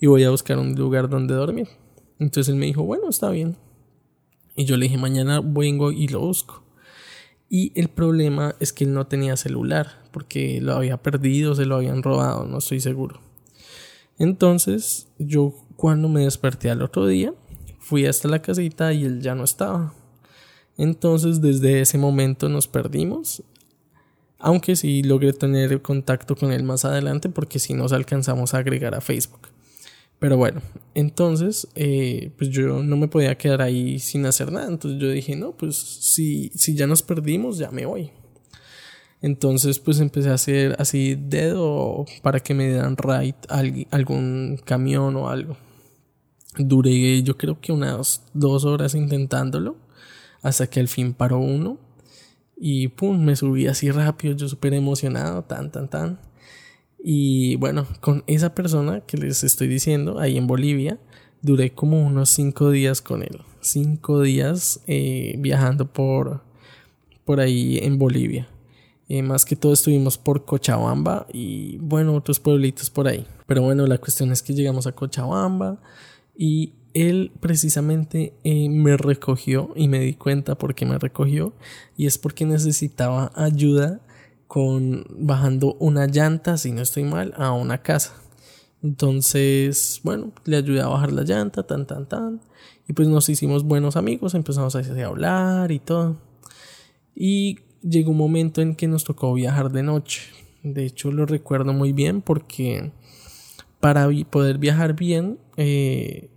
[0.00, 1.68] y voy a buscar un lugar donde dormir.
[2.18, 3.56] Entonces él me dijo, bueno, está bien.
[4.56, 6.64] Y yo le dije, mañana vengo y lo busco.
[7.48, 11.76] Y el problema es que él no tenía celular, porque lo había perdido, se lo
[11.76, 13.20] habían robado, no estoy seguro.
[14.18, 17.32] Entonces yo cuando me desperté al otro día,
[17.78, 19.94] fui hasta la casita y él ya no estaba.
[20.82, 23.42] Entonces desde ese momento nos perdimos
[24.42, 28.92] aunque sí logré tener contacto con él más adelante porque si nos alcanzamos a agregar
[28.94, 29.48] a Facebook.
[30.18, 30.60] Pero bueno,
[30.94, 34.66] entonces, eh, pues yo no me podía quedar ahí sin hacer nada.
[34.66, 38.10] Entonces yo dije, no, pues si, si ya nos perdimos, ya me voy.
[39.20, 45.28] Entonces, pues empecé a hacer así dedo para que me dieran ride algún camión o
[45.28, 45.56] algo.
[46.58, 49.76] Duré yo creo que unas dos horas intentándolo
[50.42, 51.78] hasta que al fin paró uno
[52.56, 56.20] y pum, me subí así rápido, yo súper emocionado, tan, tan, tan.
[57.02, 61.00] Y bueno, con esa persona que les estoy diciendo, ahí en Bolivia,
[61.40, 63.40] duré como unos cinco días con él.
[63.60, 66.44] Cinco días eh, viajando por,
[67.24, 68.48] por ahí en Bolivia.
[69.08, 73.26] Eh, más que todo estuvimos por Cochabamba y bueno, otros pueblitos por ahí.
[73.46, 75.80] Pero bueno, la cuestión es que llegamos a Cochabamba
[76.36, 81.52] y él precisamente eh, me recogió y me di cuenta por qué me recogió
[81.96, 84.00] y es porque necesitaba ayuda
[84.46, 88.12] con bajando una llanta, si no estoy mal, a una casa.
[88.82, 92.40] Entonces, bueno, le ayudé a bajar la llanta, tan, tan, tan.
[92.88, 96.18] Y pues nos hicimos buenos amigos, empezamos a hablar y todo.
[97.14, 100.22] Y llegó un momento en que nos tocó viajar de noche.
[100.62, 102.90] De hecho, lo recuerdo muy bien porque
[103.80, 106.28] para poder viajar bien, eh,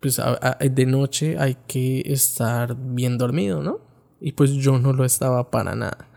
[0.00, 0.20] pues
[0.60, 3.80] de noche hay que estar bien dormido, ¿no?
[4.20, 6.08] Y pues yo no lo estaba para nada.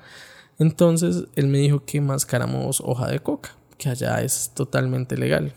[0.60, 5.54] Entonces él me dijo que mascáramos hoja de coca, que allá es totalmente legal.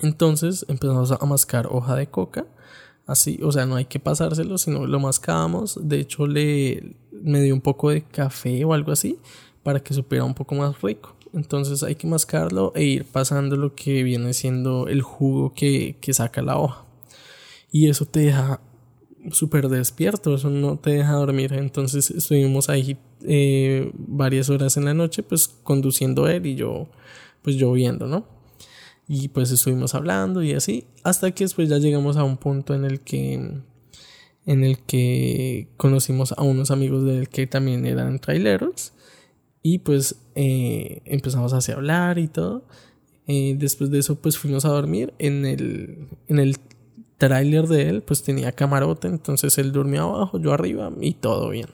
[0.00, 2.44] Entonces empezamos a mascar hoja de coca,
[3.06, 5.78] así, o sea, no hay que pasárselo, sino lo mascábamos.
[5.82, 9.18] De hecho, le me dio un poco de café o algo así
[9.62, 11.14] para que supiera un poco más rico.
[11.32, 16.12] Entonces hay que mascarlo e ir pasando lo que viene siendo el jugo que, que
[16.12, 16.84] saca la hoja
[17.72, 18.60] y eso te deja
[19.30, 21.54] súper despierto, eso no te deja dormir.
[21.54, 26.88] Entonces estuvimos ahí eh, varias horas en la noche, pues conduciendo él y yo,
[27.42, 28.26] pues lloviendo, ¿no?
[29.08, 32.84] Y pues estuvimos hablando y así, hasta que después ya llegamos a un punto en
[32.84, 33.62] el que
[34.44, 38.92] en el que conocimos a unos amigos de él que también eran traileros
[39.62, 42.64] y pues eh, empezamos a hablar y todo.
[43.28, 46.56] Eh, después de eso pues fuimos a dormir en el, en el
[47.22, 51.68] tráiler de él pues tenía camarote, entonces él durmió abajo, yo arriba y todo bien.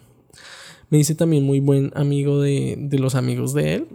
[0.90, 3.88] Me hice también muy buen amigo de, de los amigos de él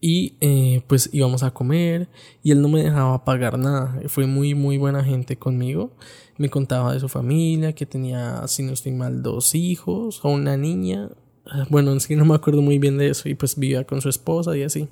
[0.00, 2.08] y eh, pues íbamos a comer
[2.42, 5.90] y él no me dejaba pagar nada, fue muy muy buena gente conmigo,
[6.38, 10.56] me contaba de su familia, que tenía, si no estoy mal, dos hijos o una
[10.56, 11.10] niña,
[11.68, 14.08] bueno, en sí no me acuerdo muy bien de eso y pues vivía con su
[14.08, 14.88] esposa y así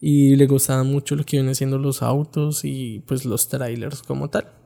[0.00, 4.30] y le gustaban mucho lo que vienen siendo los autos y pues los trailers como
[4.30, 4.58] tal.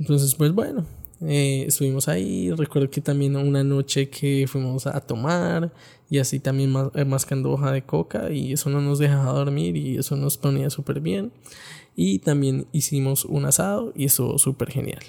[0.00, 0.84] Entonces, pues bueno,
[1.22, 5.70] Eh, estuvimos ahí, recuerdo que también una noche que fuimos a tomar
[6.08, 9.98] y así también eh, mascando hoja de coca y eso no nos dejaba dormir y
[9.98, 11.30] eso nos ponía súper bien.
[11.94, 15.02] Y también hicimos un asado y eso súper genial.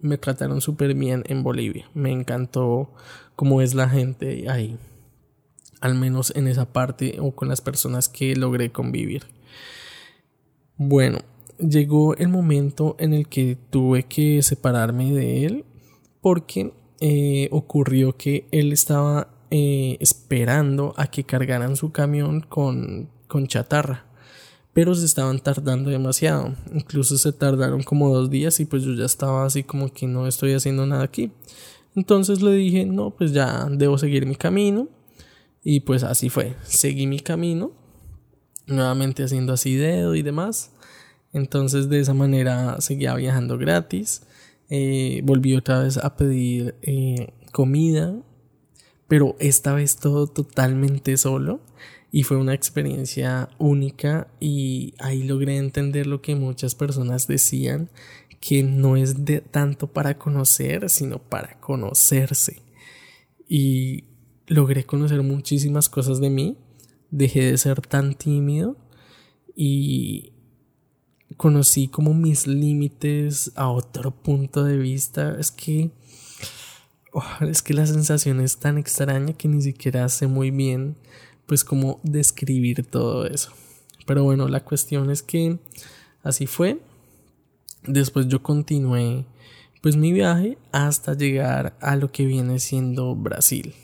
[0.00, 1.88] Me trataron súper bien en Bolivia.
[1.94, 2.90] Me encantó
[3.36, 4.76] cómo es la gente ahí.
[5.80, 9.22] Al menos en esa parte o con las personas que logré convivir.
[10.76, 11.20] Bueno,
[11.58, 15.64] llegó el momento en el que tuve que separarme de él
[16.20, 23.46] porque eh, ocurrió que él estaba eh, esperando a que cargaran su camión con, con
[23.46, 24.06] chatarra
[24.74, 26.52] pero se estaban tardando demasiado.
[26.74, 30.26] Incluso se tardaron como dos días y pues yo ya estaba así como que no
[30.26, 31.30] estoy haciendo nada aquí.
[31.94, 34.88] Entonces le dije no pues ya debo seguir mi camino
[35.62, 36.56] y pues así fue.
[36.64, 37.72] Seguí mi camino
[38.66, 40.72] nuevamente haciendo así dedo y demás
[41.34, 44.22] entonces de esa manera seguía viajando gratis.
[44.70, 48.14] Eh, volví otra vez a pedir eh, comida,
[49.08, 51.60] pero esta vez todo totalmente solo.
[52.12, 57.90] Y fue una experiencia única y ahí logré entender lo que muchas personas decían,
[58.40, 62.62] que no es de tanto para conocer, sino para conocerse.
[63.48, 64.04] Y
[64.46, 66.56] logré conocer muchísimas cosas de mí,
[67.10, 68.76] dejé de ser tan tímido
[69.56, 70.33] y
[71.36, 75.36] conocí como mis límites a otro punto de vista.
[75.38, 75.90] Es que
[77.12, 80.96] oh, es que la sensación es tan extraña que ni siquiera sé muy bien
[81.46, 83.52] pues cómo describir todo eso.
[84.06, 85.58] Pero bueno, la cuestión es que
[86.22, 86.80] así fue.
[87.86, 89.26] Después yo continué
[89.82, 93.74] pues mi viaje hasta llegar a lo que viene siendo Brasil.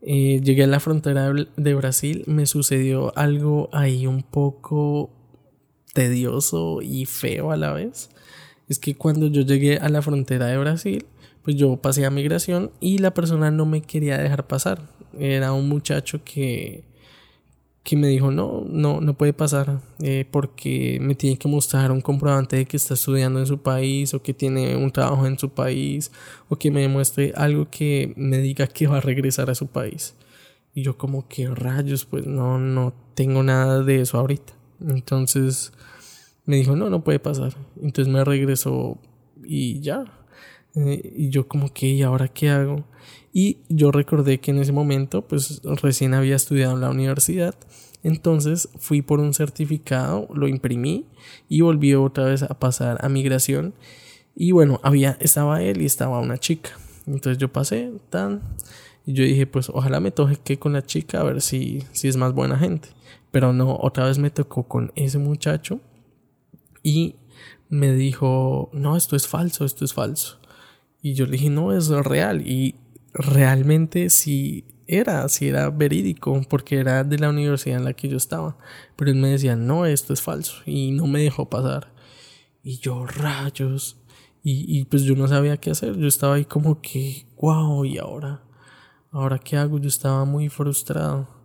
[0.00, 5.10] Eh, llegué a la frontera de Brasil, me sucedió algo ahí un poco
[5.92, 8.10] tedioso y feo a la vez
[8.68, 11.06] es que cuando yo llegué a la frontera de Brasil,
[11.42, 14.82] pues yo pasé a migración y la persona no me quería dejar pasar.
[15.18, 16.84] Era un muchacho que,
[17.82, 22.02] que me dijo, no, no, no puede pasar eh, porque me tiene que mostrar un
[22.02, 25.48] comprobante de que está estudiando en su país o que tiene un trabajo en su
[25.48, 26.12] país
[26.50, 30.14] o que me demuestre algo que me diga que va a regresar a su país.
[30.74, 34.57] Y yo como que rayos, pues no, no tengo nada de eso ahorita.
[34.80, 35.72] Entonces
[36.44, 37.54] me dijo, no, no puede pasar.
[37.80, 38.98] Entonces me regresó
[39.44, 40.04] y ya.
[40.74, 42.84] Eh, y yo como que, ¿y ahora qué hago?
[43.32, 47.54] Y yo recordé que en ese momento, pues recién había estudiado en la universidad.
[48.02, 51.06] Entonces fui por un certificado, lo imprimí
[51.48, 53.74] y volví otra vez a pasar a migración.
[54.34, 56.70] Y bueno, había, estaba él y estaba una chica.
[57.06, 58.40] Entonces yo pasé, tan.
[59.04, 62.16] Y yo dije, pues ojalá me toque con la chica a ver si, si es
[62.16, 62.88] más buena gente.
[63.30, 65.80] Pero no, otra vez me tocó con ese muchacho
[66.82, 67.16] y
[67.68, 70.38] me dijo, no, esto es falso, esto es falso.
[71.02, 72.46] Y yo le dije, no, es real.
[72.46, 72.76] Y
[73.12, 78.16] realmente sí era, sí era verídico, porque era de la universidad en la que yo
[78.16, 78.56] estaba.
[78.96, 80.62] Pero él me decía, no, esto es falso.
[80.64, 81.92] Y no me dejó pasar.
[82.62, 84.00] Y yo, rayos.
[84.42, 85.96] Y, y pues yo no sabía qué hacer.
[85.96, 88.42] Yo estaba ahí como que, wow, ¿y ahora?
[89.10, 89.78] ¿Ahora qué hago?
[89.78, 91.37] Yo estaba muy frustrado.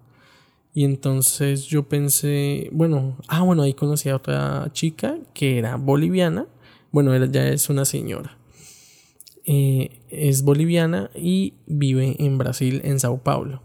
[0.73, 6.47] Y entonces yo pensé, bueno, ah, bueno, ahí conocí a otra chica que era boliviana.
[6.91, 8.37] Bueno, ella ya es una señora.
[9.45, 13.61] Eh, es boliviana y vive en Brasil, en Sao Paulo.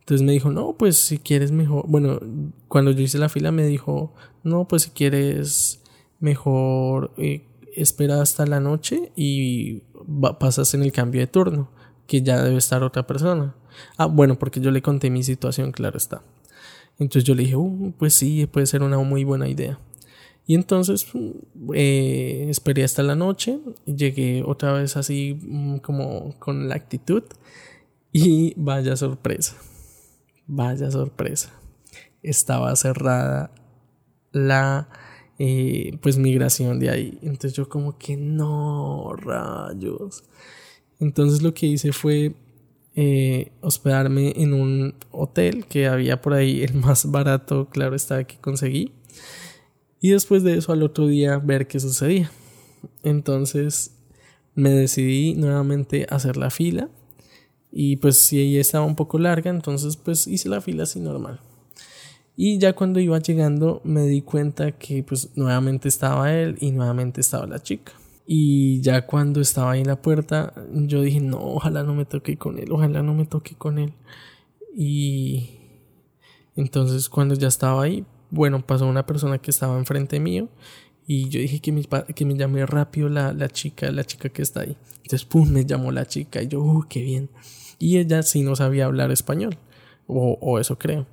[0.00, 1.84] Entonces me dijo, no, pues si quieres mejor.
[1.86, 2.18] Bueno,
[2.66, 5.80] cuando yo hice la fila me dijo, no, pues si quieres
[6.18, 7.44] mejor eh,
[7.76, 9.82] espera hasta la noche y
[10.40, 11.70] pasas en el cambio de turno,
[12.08, 13.54] que ya debe estar otra persona.
[13.96, 16.22] Ah, bueno, porque yo le conté mi situación, claro está.
[17.00, 19.80] Entonces yo le dije, uh, pues sí, puede ser una muy buena idea.
[20.46, 21.06] Y entonces
[21.74, 27.22] eh, esperé hasta la noche, llegué otra vez así mm, como con la actitud
[28.12, 29.56] y vaya sorpresa,
[30.46, 31.52] vaya sorpresa.
[32.22, 33.50] Estaba cerrada
[34.32, 34.88] la
[35.38, 37.18] eh, pues migración de ahí.
[37.22, 40.24] Entonces yo como que no, rayos.
[40.98, 42.34] Entonces lo que hice fue
[43.02, 48.36] eh, hospedarme en un hotel que había por ahí, el más barato, claro está, que
[48.36, 48.92] conseguí.
[50.02, 52.30] Y después de eso, al otro día, ver qué sucedía.
[53.02, 53.96] Entonces
[54.54, 56.90] me decidí nuevamente hacer la fila.
[57.72, 61.40] Y pues si ella estaba un poco larga, entonces pues hice la fila así normal.
[62.36, 67.22] Y ya cuando iba llegando me di cuenta que pues nuevamente estaba él y nuevamente
[67.22, 67.92] estaba la chica.
[68.32, 72.36] Y ya cuando estaba ahí en la puerta, yo dije, no, ojalá no me toque
[72.38, 73.92] con él, ojalá no me toque con él.
[74.76, 75.58] Y
[76.54, 80.48] entonces cuando ya estaba ahí, bueno, pasó una persona que estaba enfrente mío
[81.06, 81.82] Y yo dije que me,
[82.14, 84.76] que me llame rápido la, la, chica, la chica que está ahí.
[84.98, 87.30] Entonces, pum, me llamó la chica y yo, uh, qué bien.
[87.80, 89.58] Y ella sí no sabía hablar español,
[90.06, 91.06] o, o eso creo.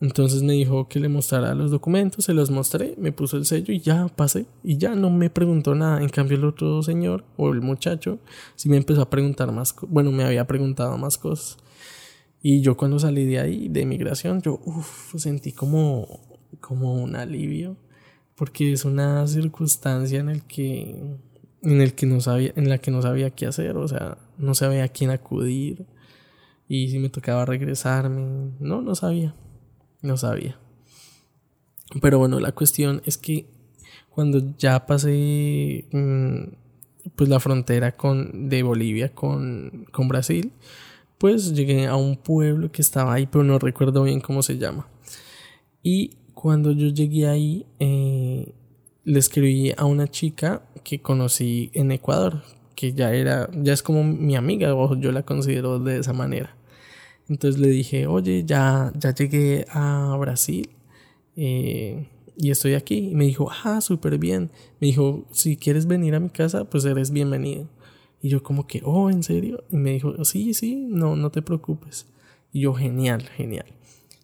[0.00, 3.72] Entonces me dijo que le mostrara los documentos, se los mostré, me puso el sello
[3.72, 4.46] y ya pasé.
[4.62, 6.02] Y ya no me preguntó nada.
[6.02, 8.18] En cambio, el otro señor o el muchacho
[8.56, 11.56] sí me empezó a preguntar más, bueno, me había preguntado más cosas.
[12.42, 14.60] Y yo cuando salí de ahí, de migración, yo
[15.16, 16.20] sentí como,
[16.60, 17.76] como un alivio,
[18.36, 21.16] porque es una circunstancia en el que,
[21.62, 24.54] en el que no sabía, en la que no sabía qué hacer, o sea, no
[24.54, 25.86] sabía a quién acudir.
[26.68, 29.34] Y si me tocaba regresarme, no, no sabía.
[30.02, 30.58] No sabía.
[32.00, 33.46] Pero bueno, la cuestión es que
[34.10, 40.52] cuando ya pasé mm, pues la frontera con, de Bolivia con, con Brasil,
[41.18, 44.88] pues llegué a un pueblo que estaba ahí, pero no recuerdo bien cómo se llama.
[45.82, 48.52] Y cuando yo llegué ahí, eh,
[49.04, 52.42] le escribí a una chica que conocí en Ecuador,
[52.74, 56.56] que ya era, ya es como mi amiga, o yo la considero de esa manera.
[57.28, 60.70] Entonces le dije, oye, ya, ya llegué a Brasil
[61.34, 63.10] eh, y estoy aquí.
[63.10, 64.50] Y me dijo, ah, súper bien.
[64.80, 67.68] Me dijo, si quieres venir a mi casa, pues eres bienvenido.
[68.22, 69.64] Y yo como que, oh, ¿en serio?
[69.70, 72.06] Y me dijo, sí, sí, no, no te preocupes.
[72.52, 73.66] Y yo, genial, genial.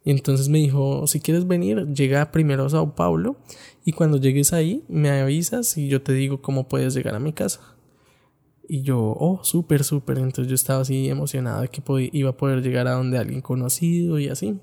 [0.05, 3.37] Y entonces me dijo, si quieres venir, llega primero a Sao Paulo
[3.85, 7.33] y cuando llegues ahí me avisas y yo te digo cómo puedes llegar a mi
[7.33, 7.61] casa.
[8.69, 10.19] Y yo, oh, súper, súper.
[10.19, 11.83] Entonces yo estaba así emocionada de que
[12.13, 14.59] iba a poder llegar a donde alguien conocido y así.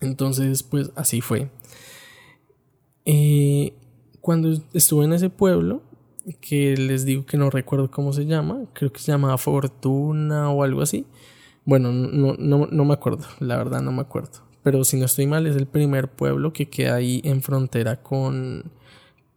[0.00, 1.50] Entonces, pues así fue.
[3.04, 3.74] Eh,
[4.20, 5.82] cuando estuve en ese pueblo,
[6.40, 10.62] que les digo que no recuerdo cómo se llama, creo que se llama Fortuna o
[10.62, 11.06] algo así.
[11.64, 14.42] Bueno, no, no, no me acuerdo, la verdad no me acuerdo.
[14.62, 18.72] Pero si no estoy mal, es el primer pueblo que queda ahí en frontera con,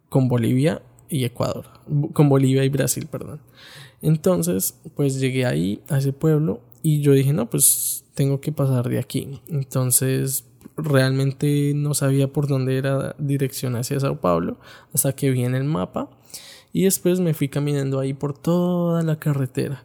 [0.10, 1.66] con Bolivia y Ecuador,
[2.14, 3.40] con Bolivia y Brasil, perdón.
[4.02, 8.88] Entonces, pues llegué ahí, a ese pueblo, y yo dije, no, pues tengo que pasar
[8.90, 9.42] de aquí.
[9.48, 10.46] Entonces,
[10.76, 14.58] realmente no sabía por dónde era dirección hacia Sao Paulo,
[14.94, 16.10] hasta que vi en el mapa,
[16.74, 19.84] y después me fui caminando ahí por toda la carretera.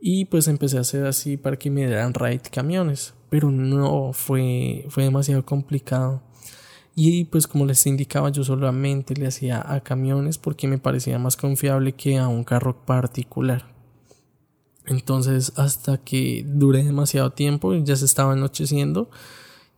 [0.00, 4.84] Y pues empecé a hacer así para que me dieran ride camiones, pero no, fue,
[4.88, 6.22] fue demasiado complicado
[6.98, 11.36] y pues como les indicaba yo solamente le hacía a camiones porque me parecía más
[11.36, 13.66] confiable que a un carro particular.
[14.86, 19.10] Entonces hasta que duré demasiado tiempo ya se estaba anocheciendo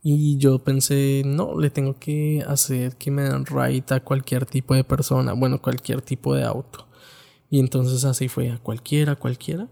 [0.01, 4.73] y yo pensé no le tengo que hacer que me den ride a cualquier tipo
[4.73, 6.87] de persona, bueno cualquier tipo de auto.
[7.49, 9.67] Y entonces así fue a cualquiera, cualquiera.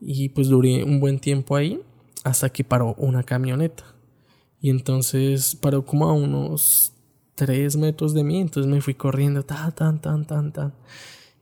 [0.00, 1.80] Y pues duré un buen tiempo ahí
[2.22, 3.95] hasta que paró una camioneta.
[4.60, 6.92] Y entonces paró como a unos
[7.34, 8.40] tres metros de mí.
[8.40, 10.74] Entonces me fui corriendo, tan, tan, tan, tan, tan.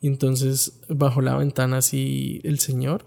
[0.01, 3.05] Y entonces bajo la ventana así el señor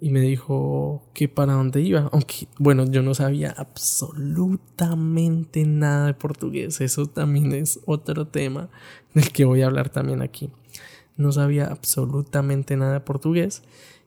[0.00, 2.08] y me dijo que para dónde iba.
[2.12, 6.80] Aunque, bueno, yo no sabía absolutamente nada de portugués.
[6.80, 8.70] Eso también es otro tema
[9.14, 10.50] del que voy a hablar también aquí.
[11.16, 13.62] No sabía absolutamente nada de portugués.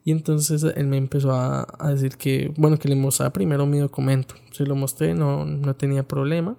[0.05, 4.35] Y entonces él me empezó a, decir que, bueno, que le mostrara primero mi documento.
[4.51, 6.57] Se lo mostré, no, no tenía problema.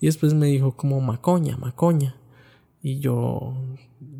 [0.00, 2.16] Y después me dijo como macoña, macoña.
[2.82, 3.54] Y yo,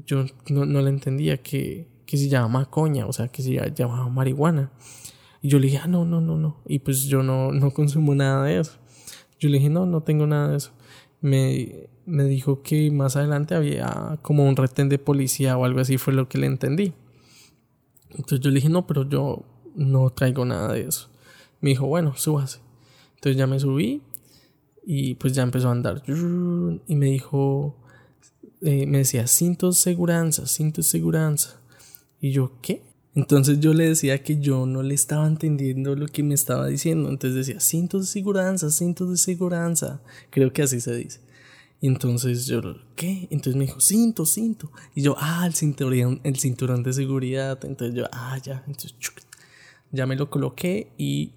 [0.05, 4.09] yo no, no le entendía que, que se llama macoña, o sea, que se llamaba
[4.09, 4.71] marihuana.
[5.41, 6.61] Y yo le dije, ah, no, no, no, no.
[6.67, 8.73] Y pues yo no, no consumo nada de eso.
[9.39, 10.73] Yo le dije, no, no tengo nada de eso.
[11.21, 15.97] Me, me dijo que más adelante había como un retén de policía o algo así,
[15.97, 16.93] fue lo que le entendí.
[18.11, 19.45] Entonces yo le dije, no, pero yo
[19.75, 21.09] no traigo nada de eso.
[21.61, 22.61] Me dijo, bueno, súbase.
[23.17, 24.03] Entonces ya me subí
[24.85, 26.03] y pues ya empezó a andar.
[26.07, 27.77] Y me dijo,
[28.63, 31.37] eh, me decía, cintos de seguridad, cintos de seguridad.
[32.21, 32.83] Y yo, ¿qué?
[33.15, 37.09] Entonces yo le decía que yo no le estaba entendiendo lo que me estaba diciendo.
[37.09, 40.01] Entonces decía, cintos de seguridad, cintos de seguridad.
[40.31, 41.21] Creo que así se dice.
[41.81, 42.61] Y entonces yo,
[42.97, 43.29] ¿qué?
[43.31, 44.71] Entonces me dijo, cinto, cinto.
[44.95, 47.65] Y yo, ah, el cinturón, el cinturón de seguridad.
[47.65, 48.65] Entonces yo, ah, ya.
[48.67, 48.95] Entonces,
[49.93, 51.33] ya me lo coloqué y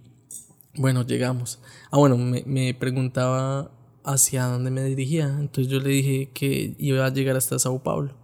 [0.76, 1.60] bueno, llegamos.
[1.92, 3.72] Ah, bueno, me, me preguntaba
[4.04, 5.26] hacia dónde me dirigía.
[5.28, 8.16] Entonces yo le dije que iba a llegar hasta Sao Paulo.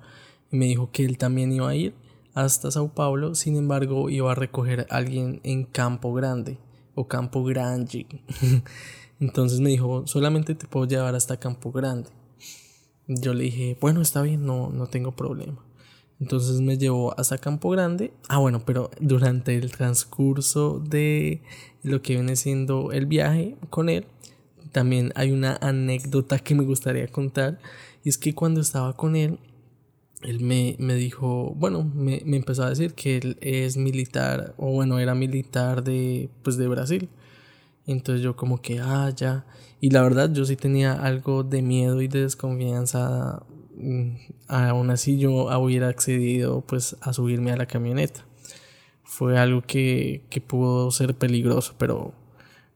[0.51, 1.93] Y me dijo que él también iba a ir
[2.34, 3.36] hasta Sao Paulo.
[3.36, 6.57] Sin embargo, iba a recoger a alguien en Campo Grande
[6.95, 8.07] o Campo Grande.
[9.20, 12.09] Entonces me dijo, solamente te puedo llevar hasta Campo Grande.
[13.07, 15.63] Yo le dije, bueno, está bien, no, no tengo problema.
[16.20, 18.11] Entonces me llevó hasta Campo Grande.
[18.28, 21.41] Ah, bueno, pero durante el transcurso de
[21.84, 24.05] lo que viene siendo el viaje con él,
[24.72, 27.59] también hay una anécdota que me gustaría contar.
[28.03, 29.39] Y es que cuando estaba con él,
[30.24, 34.72] él me, me dijo, bueno, me, me, empezó a decir que él es militar, o
[34.72, 37.09] bueno, era militar de, pues de Brasil.
[37.88, 39.45] Entonces yo como que, ah, ya.
[39.79, 43.43] Y la verdad yo sí tenía algo de miedo y de desconfianza.
[43.75, 44.17] Mm,
[44.47, 48.25] aún así yo hubiera accedido pues a subirme a la camioneta.
[49.03, 52.13] Fue algo que, que pudo ser peligroso, pero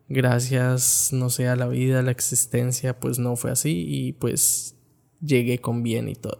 [0.07, 4.75] gracias, no sé, a la vida, a la existencia, pues no fue así y pues
[5.21, 6.39] llegué con bien y todo.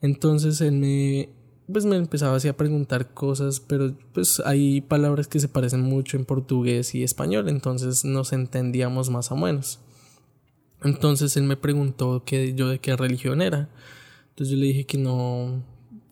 [0.00, 1.28] Entonces él me,
[1.70, 6.16] pues me empezaba así a preguntar cosas, pero pues hay palabras que se parecen mucho
[6.16, 9.80] en portugués y español, entonces nos entendíamos más o menos.
[10.82, 13.68] Entonces él me preguntó que yo de qué religión era.
[14.30, 15.62] Entonces yo le dije que no,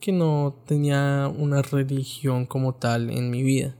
[0.00, 3.76] que no tenía una religión como tal en mi vida.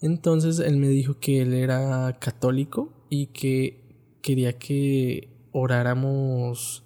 [0.00, 3.80] Entonces él me dijo que él era católico y que
[4.22, 6.84] quería que oráramos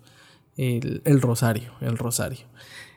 [0.57, 2.47] el, el rosario, el rosario.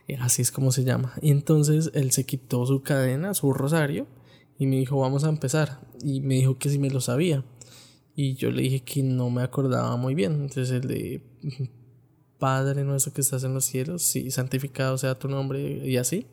[0.07, 1.13] Eh, así es como se llama.
[1.21, 4.07] Y entonces él se quitó su cadena, su rosario,
[4.57, 5.79] y me dijo, vamos a empezar.
[6.03, 7.43] Y me dijo que si me lo sabía.
[8.15, 10.33] Y yo le dije que no me acordaba muy bien.
[10.33, 11.21] Entonces el de
[12.37, 16.27] Padre nuestro que estás en los cielos, sí, santificado sea tu nombre y así.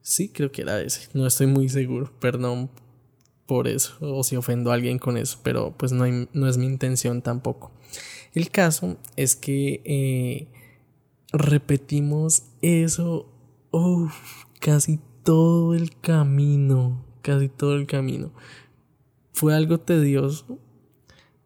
[0.00, 1.08] Sí, creo que era ese.
[1.14, 2.12] No estoy muy seguro.
[2.18, 2.70] Perdón
[3.46, 3.94] por eso.
[4.00, 5.38] O si ofendo a alguien con eso.
[5.42, 7.70] Pero pues no, no es mi intención tampoco.
[8.34, 10.48] El caso es que eh,
[11.32, 13.28] repetimos eso
[14.60, 17.04] casi todo el camino.
[17.20, 18.32] Casi todo el camino.
[19.32, 20.58] Fue algo tedioso.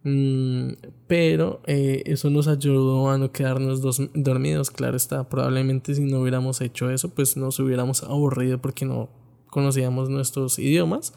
[0.04, 0.74] Mm,
[1.08, 3.82] pero eh, eso nos ayudó a no quedarnos
[4.14, 4.70] dormidos.
[4.70, 5.28] Claro está.
[5.28, 9.08] Probablemente si no hubiéramos hecho eso, pues nos hubiéramos aburrido porque no
[9.50, 11.14] conocíamos nuestros idiomas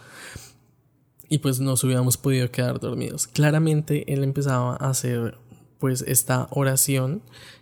[1.30, 3.28] y pues nos hubiéramos podido quedar dormidos.
[3.28, 5.38] Claramente él empezaba a hacer
[5.78, 7.22] pues esta oración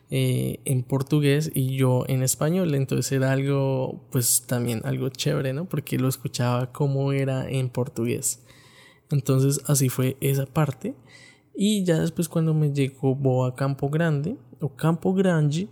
[0.10, 2.74] eh, en portugués y yo en español.
[2.76, 5.66] Entonces era algo, pues también algo chévere, ¿no?
[5.68, 8.44] Porque lo escuchaba como era en portugués.
[9.12, 10.96] Entonces así fue esa parte.
[11.56, 15.68] Y ya después cuando me llegó a Campo Grande, o Campo Grande,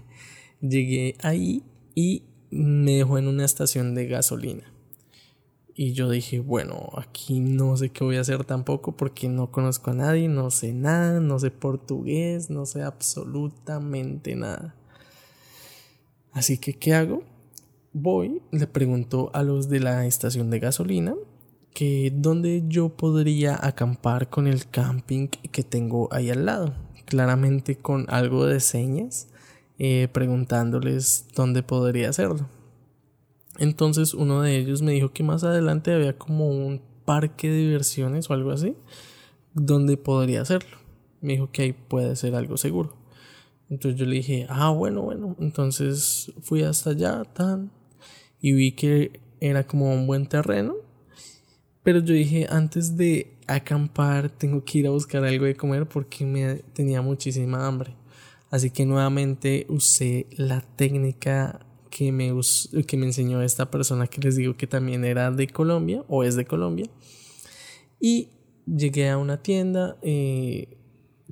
[0.60, 1.62] llegué ahí
[1.94, 4.75] y me dejó en una estación de gasolina.
[5.78, 9.90] Y yo dije, bueno, aquí no sé qué voy a hacer tampoco porque no conozco
[9.90, 14.74] a nadie, no sé nada, no sé portugués, no sé absolutamente nada.
[16.32, 17.24] Así que, ¿qué hago?
[17.92, 21.14] Voy, le pregunto a los de la estación de gasolina
[21.74, 26.74] que dónde yo podría acampar con el camping que tengo ahí al lado.
[27.04, 29.28] Claramente con algo de señas,
[29.78, 32.48] eh, preguntándoles dónde podría hacerlo.
[33.58, 38.28] Entonces uno de ellos me dijo que más adelante había como un parque de diversiones
[38.28, 38.76] o algo así
[39.56, 40.76] donde podría hacerlo.
[41.20, 42.94] Me dijo que ahí puede ser algo seguro.
[43.68, 45.34] Entonces yo le dije, ah, bueno, bueno.
[45.40, 47.72] Entonces fui hasta allá, tan,
[48.40, 50.74] y vi que era como un buen terreno.
[51.82, 56.24] Pero yo dije, antes de acampar, tengo que ir a buscar algo de comer porque
[56.24, 57.96] me tenía muchísima hambre.
[58.50, 62.32] Así que nuevamente usé la técnica que me,
[62.86, 66.36] que me enseñó esta persona que les digo que también era de Colombia o es
[66.36, 66.88] de Colombia.
[68.00, 68.28] Y
[68.66, 70.76] llegué a una tienda, eh,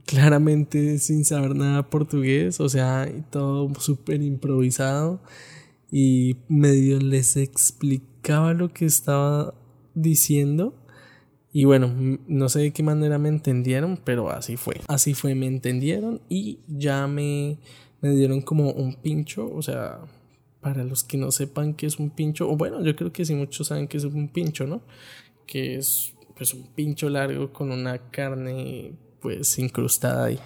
[0.06, 5.20] claramente sin saber nada portugués, o sea, todo súper improvisado.
[5.90, 9.54] Y medio les explicaba lo que estaba
[9.94, 10.74] diciendo.
[11.52, 14.80] Y bueno, no sé de qué manera me entendieron, pero así fue.
[14.88, 17.58] Así fue, me entendieron y ya me,
[18.00, 20.00] me dieron como un pincho, o sea,
[20.64, 23.34] para los que no sepan qué es un pincho, o bueno, yo creo que sí
[23.34, 24.80] muchos saben que es un pincho, ¿no?
[25.46, 30.38] Que es pues un pincho largo con una carne pues incrustada ahí.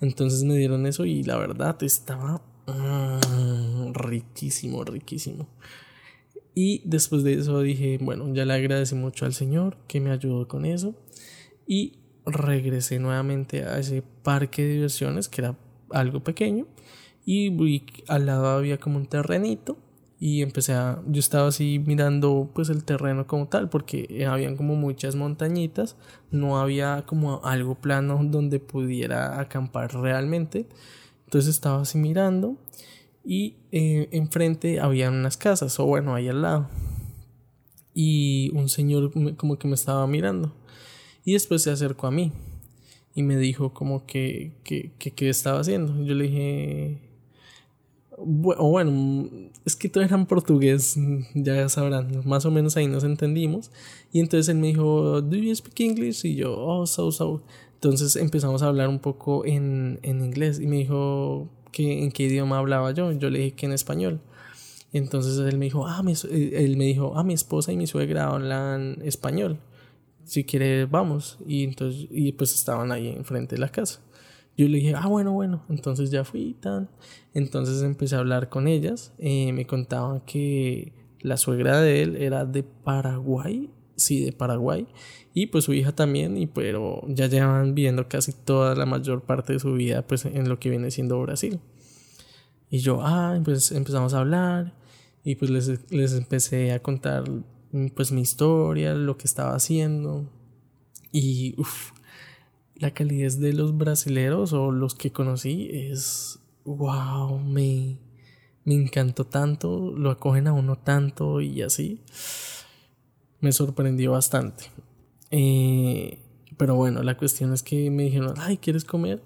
[0.00, 5.48] Entonces me dieron eso y la verdad estaba mm, riquísimo, riquísimo.
[6.54, 10.46] Y después de eso dije, bueno, ya le agradecí mucho al Señor que me ayudó
[10.46, 10.94] con eso.
[11.66, 15.58] Y regresé nuevamente a ese parque de diversiones que era
[15.90, 16.68] algo pequeño
[17.26, 19.76] y al lado había como un terrenito
[20.18, 24.76] y empecé a yo estaba así mirando pues el terreno como tal porque habían como
[24.76, 25.96] muchas montañitas
[26.30, 30.66] no había como algo plano donde pudiera acampar realmente.
[31.24, 32.56] Entonces estaba así mirando
[33.24, 36.70] y eh, enfrente había unas casas o bueno ahí al lado.
[37.92, 40.54] Y un señor como que me estaba mirando
[41.24, 42.32] y después se acercó a mí
[43.16, 47.05] y me dijo como que que, que, que estaba haciendo yo le dije
[48.18, 49.28] o bueno,
[49.64, 50.96] es que todo era en portugués,
[51.34, 53.70] ya sabrán, más o menos ahí nos entendimos.
[54.12, 56.24] Y entonces él me dijo, ¿Do you speak English?
[56.24, 57.42] Y yo, oh, so, so.
[57.74, 62.24] Entonces empezamos a hablar un poco en, en inglés y me dijo que en qué
[62.24, 63.12] idioma hablaba yo.
[63.12, 64.20] Yo le dije que en español.
[64.92, 67.86] Entonces él me dijo, ah, mi, eh, él me dijo, ah, mi esposa y mi
[67.86, 69.58] suegra hablan español.
[70.24, 71.38] Si quiere, vamos.
[71.46, 74.00] Y entonces, y pues estaban ahí enfrente de la casa.
[74.56, 75.62] Yo le dije, ah, bueno, bueno.
[75.68, 76.88] Entonces ya fui y tal.
[77.34, 79.12] Entonces empecé a hablar con ellas.
[79.18, 83.70] Eh, me contaban que la suegra de él era de Paraguay.
[83.96, 84.86] Sí, de Paraguay.
[85.34, 86.36] Y pues su hija también.
[86.38, 90.48] Y pero ya llevan viviendo casi toda la mayor parte de su vida pues en
[90.48, 91.60] lo que viene siendo Brasil.
[92.70, 94.74] Y yo, ah, pues empezamos a hablar.
[95.22, 97.24] Y pues les, les empecé a contar
[97.94, 100.30] pues mi historia, lo que estaba haciendo.
[101.12, 101.92] Y uff,
[102.78, 107.98] la calidez de los brasileros o los que conocí es wow, me,
[108.64, 112.02] me encantó tanto, lo acogen a uno tanto y así.
[113.40, 114.64] Me sorprendió bastante.
[115.30, 116.18] Eh,
[116.56, 119.22] pero bueno, la cuestión es que me dijeron, ay, ¿quieres comer?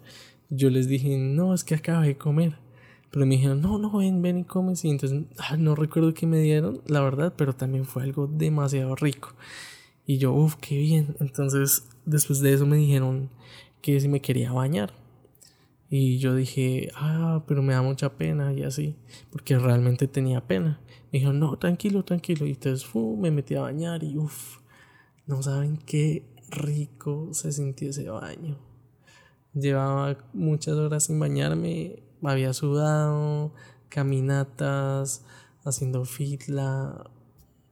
[0.51, 2.59] Yo les dije, no, es que acabo de comer.
[3.11, 4.85] Pero me dijeron, no, no, ven, ven y comes.
[4.85, 8.95] Y entonces, ah, no recuerdo qué me dieron, la verdad, pero también fue algo demasiado
[8.95, 9.35] rico.
[10.07, 11.17] Y yo, uff, qué bien.
[11.21, 13.31] Entonces, después de eso me dijeron
[13.81, 14.93] que si me quería bañar.
[15.89, 18.97] Y yo dije, ah, pero me da mucha pena y así,
[19.31, 20.81] porque realmente tenía pena.
[21.07, 22.47] Me dijeron, no, tranquilo, tranquilo.
[22.47, 24.59] Y entonces me metí a bañar y uff,
[25.27, 28.57] no saben qué rico se sintió ese baño.
[29.53, 33.53] Llevaba muchas horas sin bañarme, había sudado,
[33.89, 35.25] caminatas,
[35.65, 37.11] haciendo fitla,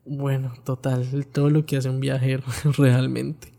[0.04, 2.44] bueno, total, todo lo que hace un viajero
[2.78, 3.52] realmente.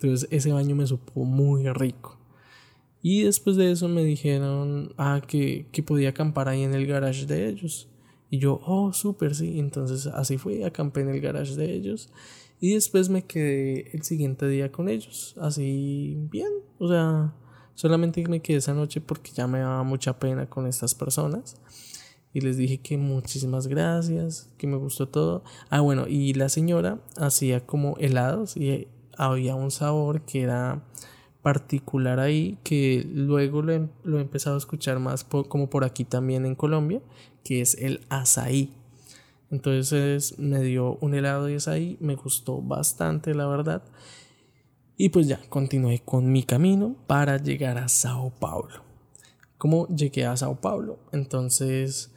[0.00, 2.18] Entonces ese baño me supo muy rico.
[3.02, 7.26] Y después de eso me dijeron ah, que, que podía acampar ahí en el garage
[7.26, 7.88] de ellos.
[8.30, 9.58] Y yo, oh, súper, sí.
[9.58, 12.10] Entonces así fui, acampé en el garage de ellos.
[12.60, 15.34] Y después me quedé el siguiente día con ellos.
[15.38, 16.50] Así bien.
[16.78, 17.34] O sea,
[17.74, 21.56] solamente me quedé esa noche porque ya me daba mucha pena con estas personas
[22.32, 25.42] y les dije que muchísimas gracias, que me gustó todo.
[25.68, 28.88] Ah, bueno, y la señora hacía como helados y
[29.20, 30.82] había un sabor que era
[31.42, 36.54] particular ahí que luego lo he, empezado a escuchar más como por aquí también en
[36.54, 37.02] Colombia,
[37.44, 38.72] que es el azaí.
[39.50, 43.82] Entonces me dio un helado de azaí, me gustó bastante la verdad.
[44.96, 48.84] Y pues ya, continué con mi camino para llegar a Sao Paulo.
[49.58, 50.98] ¿Cómo llegué a Sao Paulo?
[51.12, 52.10] Entonces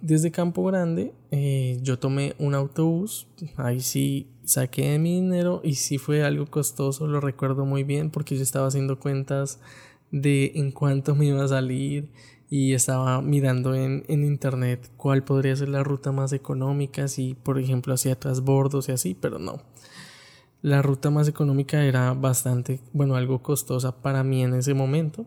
[0.00, 5.98] desde Campo Grande eh, yo tomé un autobús, ahí sí saqué mi dinero y sí
[5.98, 9.60] fue algo costoso, lo recuerdo muy bien porque yo estaba haciendo cuentas
[10.10, 12.10] de en cuánto me iba a salir
[12.48, 17.58] y estaba mirando en, en internet cuál podría ser la ruta más económica, si por
[17.58, 19.62] ejemplo hacia trasbordos y así, pero no.
[20.62, 25.26] La ruta más económica era bastante, bueno, algo costosa para mí en ese momento.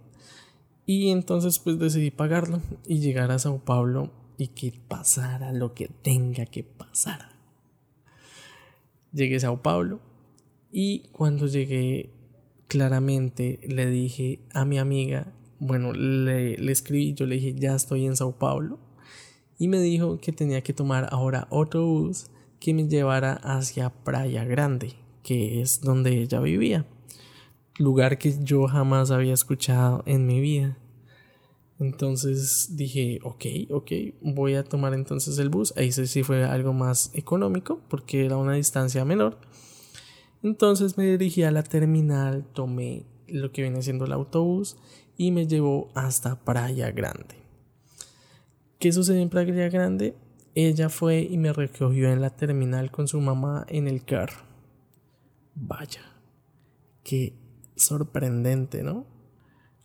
[0.87, 5.87] Y entonces pues decidí pagarlo y llegar a Sao Paulo y que pasara lo que
[5.87, 7.30] tenga que pasar.
[9.13, 9.99] Llegué a Sao Paulo
[10.71, 12.09] y cuando llegué
[12.67, 18.05] claramente le dije a mi amiga, bueno, le, le escribí, yo le dije, ya estoy
[18.05, 18.79] en Sao Paulo
[19.57, 24.45] y me dijo que tenía que tomar ahora otro bus que me llevara hacia Praia
[24.45, 24.93] Grande,
[25.23, 26.85] que es donde ella vivía,
[27.77, 30.77] lugar que yo jamás había escuchado en mi vida.
[31.81, 35.73] Entonces dije, ok, ok, voy a tomar entonces el bus.
[35.75, 39.39] Ahí sí fue algo más económico porque era una distancia menor.
[40.43, 44.77] Entonces me dirigí a la terminal, tomé lo que viene siendo el autobús
[45.17, 47.35] y me llevó hasta Praia Grande.
[48.77, 50.15] ¿Qué sucedió en Praia Grande?
[50.53, 54.41] Ella fue y me recogió en la terminal con su mamá en el carro.
[55.55, 56.01] Vaya,
[57.03, 57.33] qué
[57.75, 59.10] sorprendente, ¿no?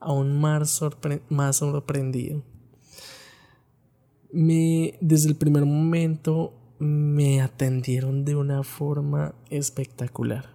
[0.00, 0.80] Aún más,
[1.28, 2.42] más sorprendido.
[4.32, 10.50] Me, desde el primer momento me atendieron de una forma espectacular.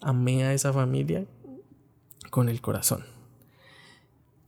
[0.00, 1.26] Amé a esa familia
[2.30, 3.04] con el corazón.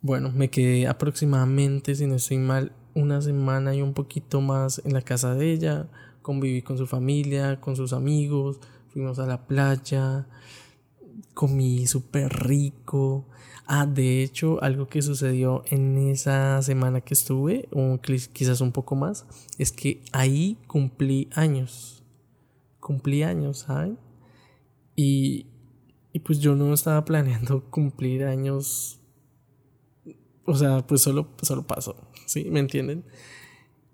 [0.03, 4.93] Bueno, me quedé aproximadamente, si no estoy mal, una semana y un poquito más en
[4.93, 5.89] la casa de ella.
[6.23, 8.61] Conviví con su familia, con sus amigos,
[8.93, 10.27] fuimos a la playa,
[11.35, 13.27] comí súper rico.
[13.67, 17.99] Ah, de hecho, algo que sucedió en esa semana que estuve, o
[18.33, 19.27] quizás un poco más,
[19.59, 22.03] es que ahí cumplí años.
[22.81, 23.99] Cumplí años, ¿saben?
[24.97, 25.47] Y,
[26.13, 29.01] y pues yo no estaba planeando cumplir años.
[30.45, 31.97] O sea, pues solo, solo pasó.
[32.27, 32.51] ¿sí?
[32.51, 33.05] ¿Me entienden?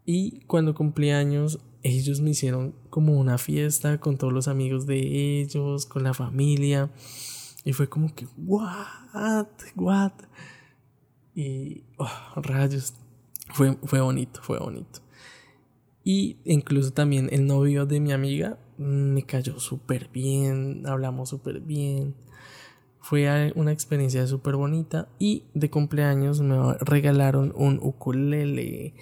[0.05, 5.41] Y cuando cumplí años, ellos me hicieron como una fiesta con todos los amigos de
[5.41, 6.91] ellos, con la familia.
[7.65, 10.13] Y fue como que, what, what.
[11.35, 12.95] Y, oh, rayos.
[13.53, 15.01] Fue, fue bonito, fue bonito.
[16.03, 22.15] Y incluso también el novio de mi amiga me cayó súper bien, hablamos súper bien.
[23.01, 28.95] Fue una experiencia súper bonita y de cumpleaños me regalaron un ukulele.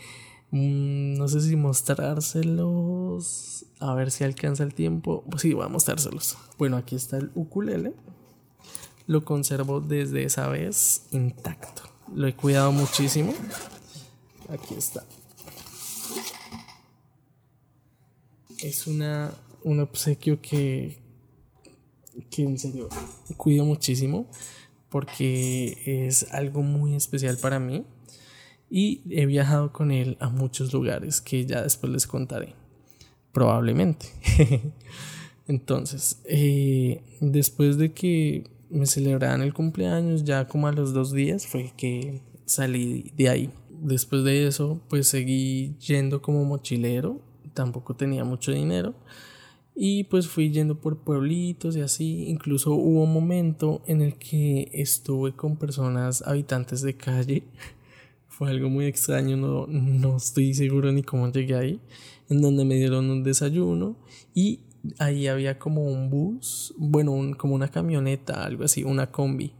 [0.55, 3.66] Mm, no sé si mostrárselos.
[3.80, 5.24] A ver si alcanza el tiempo.
[5.28, 6.38] Pues sí, voy a mostrárselos.
[6.59, 7.92] Bueno, aquí está el ukulele.
[9.09, 11.82] Lo conservo desde esa vez intacto.
[12.14, 13.34] Lo he cuidado muchísimo.
[14.48, 15.02] Aquí está.
[18.62, 19.32] es una,
[19.64, 21.02] un obsequio que,
[22.30, 22.88] que en serio
[23.36, 24.30] cuido muchísimo
[24.88, 27.84] porque es algo muy especial para mí
[28.77, 32.57] y he viajado con él a muchos lugares que ya después les contaré
[33.31, 34.07] probablemente
[35.47, 41.47] entonces eh, después de que me celebraran el cumpleaños ya como a los dos días
[41.47, 47.20] fue que salí de ahí después de eso pues seguí yendo como mochilero
[47.55, 48.97] tampoco tenía mucho dinero
[49.77, 52.29] y pues fui yendo por pueblitos y así.
[52.29, 57.43] Incluso hubo un momento en el que estuve con personas habitantes de calle.
[58.37, 61.80] Fue algo muy extraño, no, no estoy seguro ni cómo llegué ahí.
[62.28, 63.97] En donde me dieron un desayuno
[64.35, 64.59] y
[64.99, 69.53] ahí había como un bus, bueno, como una camioneta, algo así, una combi,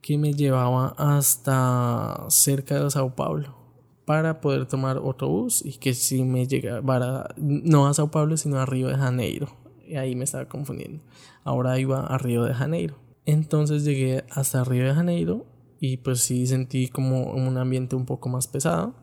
[0.00, 3.58] que me llevaba hasta cerca de Sao Paulo
[4.06, 8.58] para poder tomar otro bus y que si me llegara no a Sao Paulo sino
[8.58, 9.48] a Río de Janeiro.
[9.86, 11.02] Y ahí me estaba confundiendo.
[11.42, 12.96] Ahora iba a Río de Janeiro.
[13.26, 15.44] Entonces llegué hasta Río de Janeiro
[15.80, 18.94] y pues sí sentí como un ambiente un poco más pesado.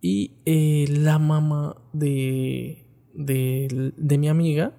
[0.00, 4.72] Y eh, la mamá de, de, de mi amiga,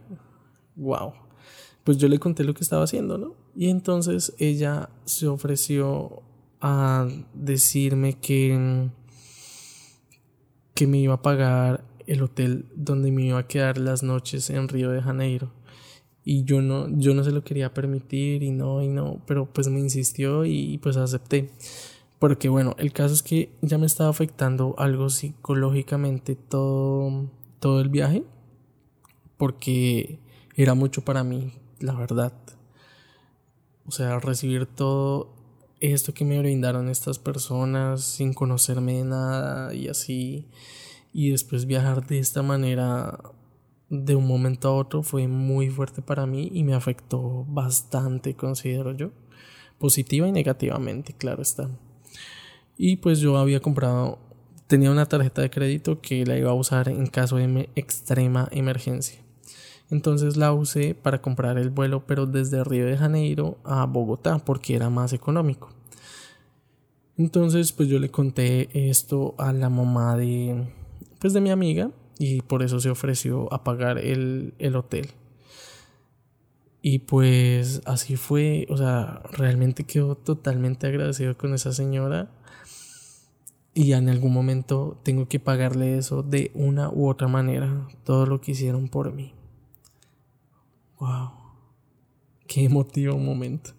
[0.75, 1.13] wow,
[1.83, 3.35] pues yo le conté lo que estaba haciendo, ¿no?
[3.55, 6.23] Y entonces ella se ofreció
[6.59, 8.89] a decirme que
[10.81, 14.67] que me iba a pagar el hotel donde me iba a quedar las noches en
[14.67, 15.51] Río de Janeiro.
[16.23, 19.67] Y yo no, yo no se lo quería permitir y no, y no, pero pues
[19.69, 21.49] me insistió y pues acepté.
[22.19, 27.89] Porque bueno, el caso es que ya me estaba afectando algo psicológicamente todo, todo el
[27.89, 28.23] viaje.
[29.37, 30.19] Porque
[30.55, 32.33] era mucho para mí, la verdad.
[33.87, 35.33] O sea, recibir todo
[35.79, 40.47] esto que me brindaron estas personas sin conocerme de nada y así
[41.13, 43.19] y después viajar de esta manera
[43.91, 48.93] de un momento a otro fue muy fuerte para mí y me afectó bastante considero
[48.93, 49.11] yo.
[49.77, 51.69] Positiva y negativamente claro está.
[52.77, 54.17] Y pues yo había comprado
[54.71, 59.19] tenía una tarjeta de crédito que la iba a usar en caso de extrema emergencia.
[59.89, 64.73] Entonces la usé para comprar el vuelo, pero desde Río de Janeiro a Bogotá, porque
[64.73, 65.73] era más económico.
[67.17, 70.69] Entonces, pues yo le conté esto a la mamá de,
[71.19, 71.91] pues de mi amiga,
[72.21, 75.09] y por eso se ofreció a pagar el, el hotel.
[76.83, 82.29] Y pues así fue, o sea, realmente quedó totalmente agradecido con esa señora.
[83.73, 88.39] Y en algún momento tengo que pagarle eso de una u otra manera, todo lo
[88.39, 89.33] que hicieron por mí.
[90.99, 91.31] Wow.
[92.45, 93.71] Qué emotivo momento.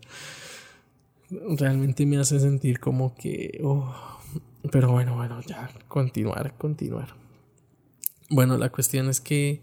[1.30, 3.60] Realmente me hace sentir como que...
[3.62, 3.94] Oh,
[4.72, 7.21] pero bueno, bueno, ya, continuar, continuar.
[8.32, 9.60] Bueno, la cuestión es que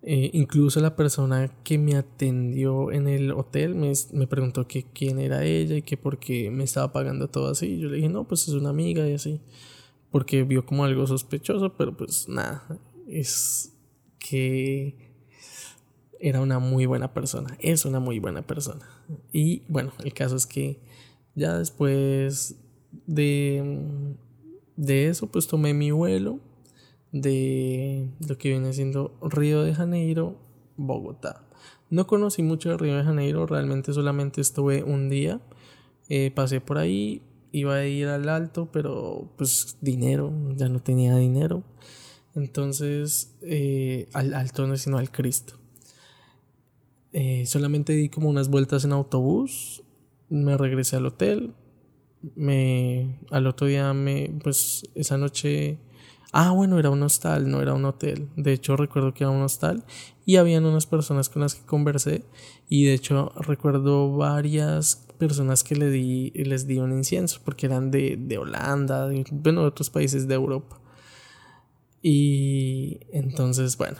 [0.00, 5.18] eh, incluso la persona que me atendió en el hotel me, me preguntó que quién
[5.18, 7.78] era ella y que por qué me estaba pagando todo así.
[7.78, 9.42] Yo le dije, no, pues es una amiga y así.
[10.10, 12.66] Porque vio como algo sospechoso, pero pues nada,
[13.06, 13.74] es
[14.18, 14.96] que
[16.20, 18.88] era una muy buena persona, es una muy buena persona.
[19.30, 20.80] Y bueno, el caso es que
[21.34, 22.56] ya después
[23.06, 24.16] de,
[24.76, 26.40] de eso, pues tomé mi vuelo
[27.12, 30.36] de lo que viene siendo Río de Janeiro,
[30.76, 31.44] Bogotá.
[31.90, 35.40] No conocí mucho de Río de Janeiro, realmente solamente estuve un día,
[36.08, 41.16] eh, pasé por ahí, iba a ir al alto, pero pues dinero, ya no tenía
[41.16, 41.64] dinero.
[42.34, 45.54] Entonces, eh, al alto no, sino al Cristo.
[47.12, 49.82] Eh, solamente di como unas vueltas en autobús,
[50.28, 51.54] me regresé al hotel,
[52.36, 55.78] me, al otro día me, pues esa noche
[56.32, 58.28] Ah, bueno, era un hostal, no era un hotel.
[58.36, 59.84] De hecho, recuerdo que era un hostal
[60.24, 62.24] y habían unas personas con las que conversé
[62.68, 68.16] y de hecho recuerdo varias personas que di, les di un incienso porque eran de,
[68.16, 70.80] de Holanda, de, bueno, de otros países de Europa.
[72.00, 73.98] Y entonces, bueno,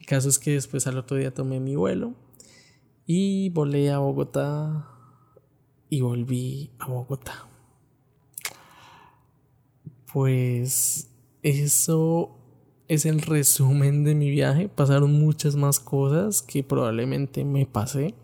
[0.00, 2.14] el caso es que después al otro día tomé mi vuelo
[3.06, 4.88] y volé a Bogotá
[5.88, 7.46] y volví a Bogotá.
[10.12, 11.13] Pues
[11.44, 12.30] eso
[12.88, 14.68] es el resumen de mi viaje.
[14.68, 18.14] Pasaron muchas más cosas que probablemente me pasé.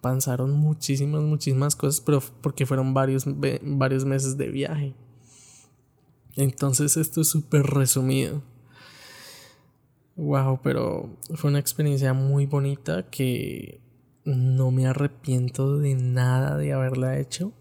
[0.00, 3.24] Pasaron muchísimas, muchísimas cosas, pero porque fueron varios,
[3.62, 4.94] varios meses de viaje.
[6.34, 8.42] Entonces esto es súper resumido.
[10.16, 13.80] Wow, pero fue una experiencia muy bonita que
[14.24, 17.52] no me arrepiento de nada de haberla hecho.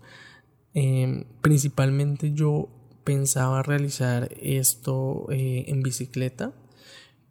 [0.73, 2.69] Em, principalmente yo
[3.05, 6.51] pensaba realizar esto eh, en bicicleta,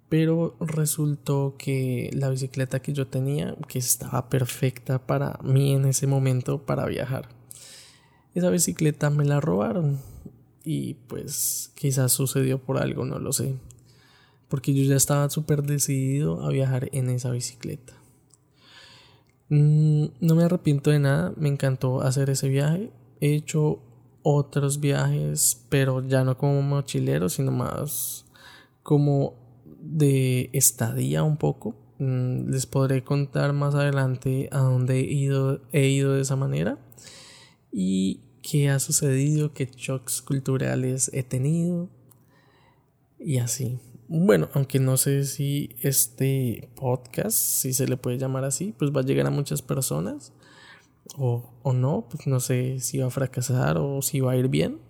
[0.09, 6.07] pero resultó que la bicicleta que yo tenía, que estaba perfecta para mí en ese
[6.07, 7.29] momento para viajar,
[8.35, 9.99] esa bicicleta me la robaron
[10.65, 13.57] y pues quizás sucedió por algo, no lo sé,
[14.49, 17.95] porque yo ya estaba súper decidido a viajar en esa bicicleta.
[19.49, 22.91] Mm, no me arrepiento de nada, me encantó hacer ese viaje.
[23.21, 23.81] He hecho
[24.25, 28.25] otros viajes, pero ya no como mochilero, sino más
[28.83, 29.35] como
[29.81, 31.77] de estadía un poco.
[31.99, 36.79] Mm, les podré contar más adelante a dónde he ido, he ido de esa manera
[37.71, 41.89] y qué ha sucedido, qué shocks culturales he tenido
[43.19, 43.79] y así.
[44.09, 49.01] Bueno, aunque no sé si este podcast, si se le puede llamar así, pues va
[49.01, 50.33] a llegar a muchas personas
[51.17, 54.49] o, o no, pues no sé si va a fracasar o si va a ir
[54.49, 54.81] bien.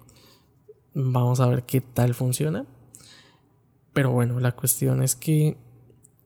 [0.95, 2.67] Vamos a ver qué tal funciona.
[3.93, 5.57] Pero bueno, la cuestión es que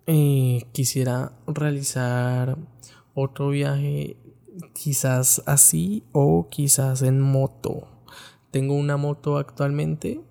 [0.07, 2.57] eh, quisiera realizar
[3.13, 4.17] otro viaje
[4.73, 7.87] quizás así o quizás en moto.
[8.51, 10.23] Tengo una moto actualmente.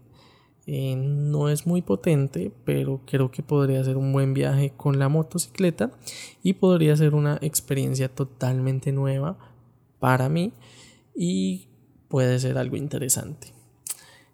[0.65, 5.09] Eh, no es muy potente, pero creo que podría ser un buen viaje con la
[5.09, 5.91] motocicleta
[6.41, 9.37] y podría ser una experiencia totalmente nueva
[9.99, 10.53] para mí
[11.15, 11.67] y
[12.07, 13.53] puede ser algo interesante.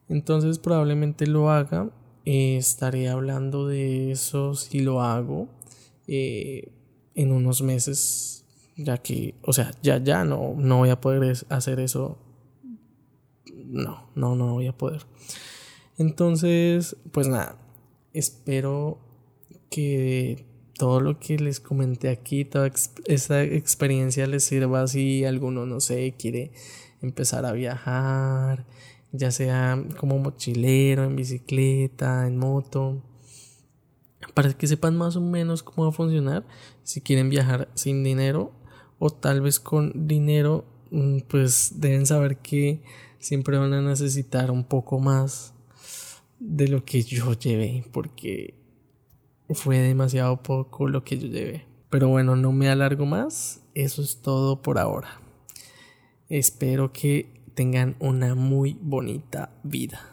[0.10, 1.90] Entonces probablemente lo haga.
[2.26, 5.50] Eh, estaré hablando de eso si lo hago
[6.08, 6.72] eh,
[7.16, 8.46] en unos meses.
[8.76, 12.18] Ya que, o sea, ya, ya no, no voy a poder hacer eso.
[13.66, 15.06] No, no, no voy a poder.
[15.98, 17.58] Entonces, pues nada,
[18.14, 19.00] espero
[19.70, 20.46] que
[20.78, 22.72] todo lo que les comenté aquí, toda
[23.06, 26.52] esta experiencia les sirva si alguno, no sé, quiere
[27.02, 28.66] empezar a viajar,
[29.12, 33.02] ya sea como mochilero, en bicicleta, en moto,
[34.34, 36.46] para que sepan más o menos cómo va a funcionar
[36.84, 38.52] si quieren viajar sin dinero
[39.00, 42.82] o tal vez con dinero, mm, pues deben saber que
[43.20, 45.54] siempre van a necesitar un poco más
[46.40, 48.63] de lo que yo llevé, porque
[49.50, 51.66] fue demasiado poco lo que yo llevé.
[51.90, 53.62] Pero bueno, no me alargo más.
[53.76, 55.22] Eso es todo por ahora.
[56.30, 60.13] Espero que tengan una muy bonita vida.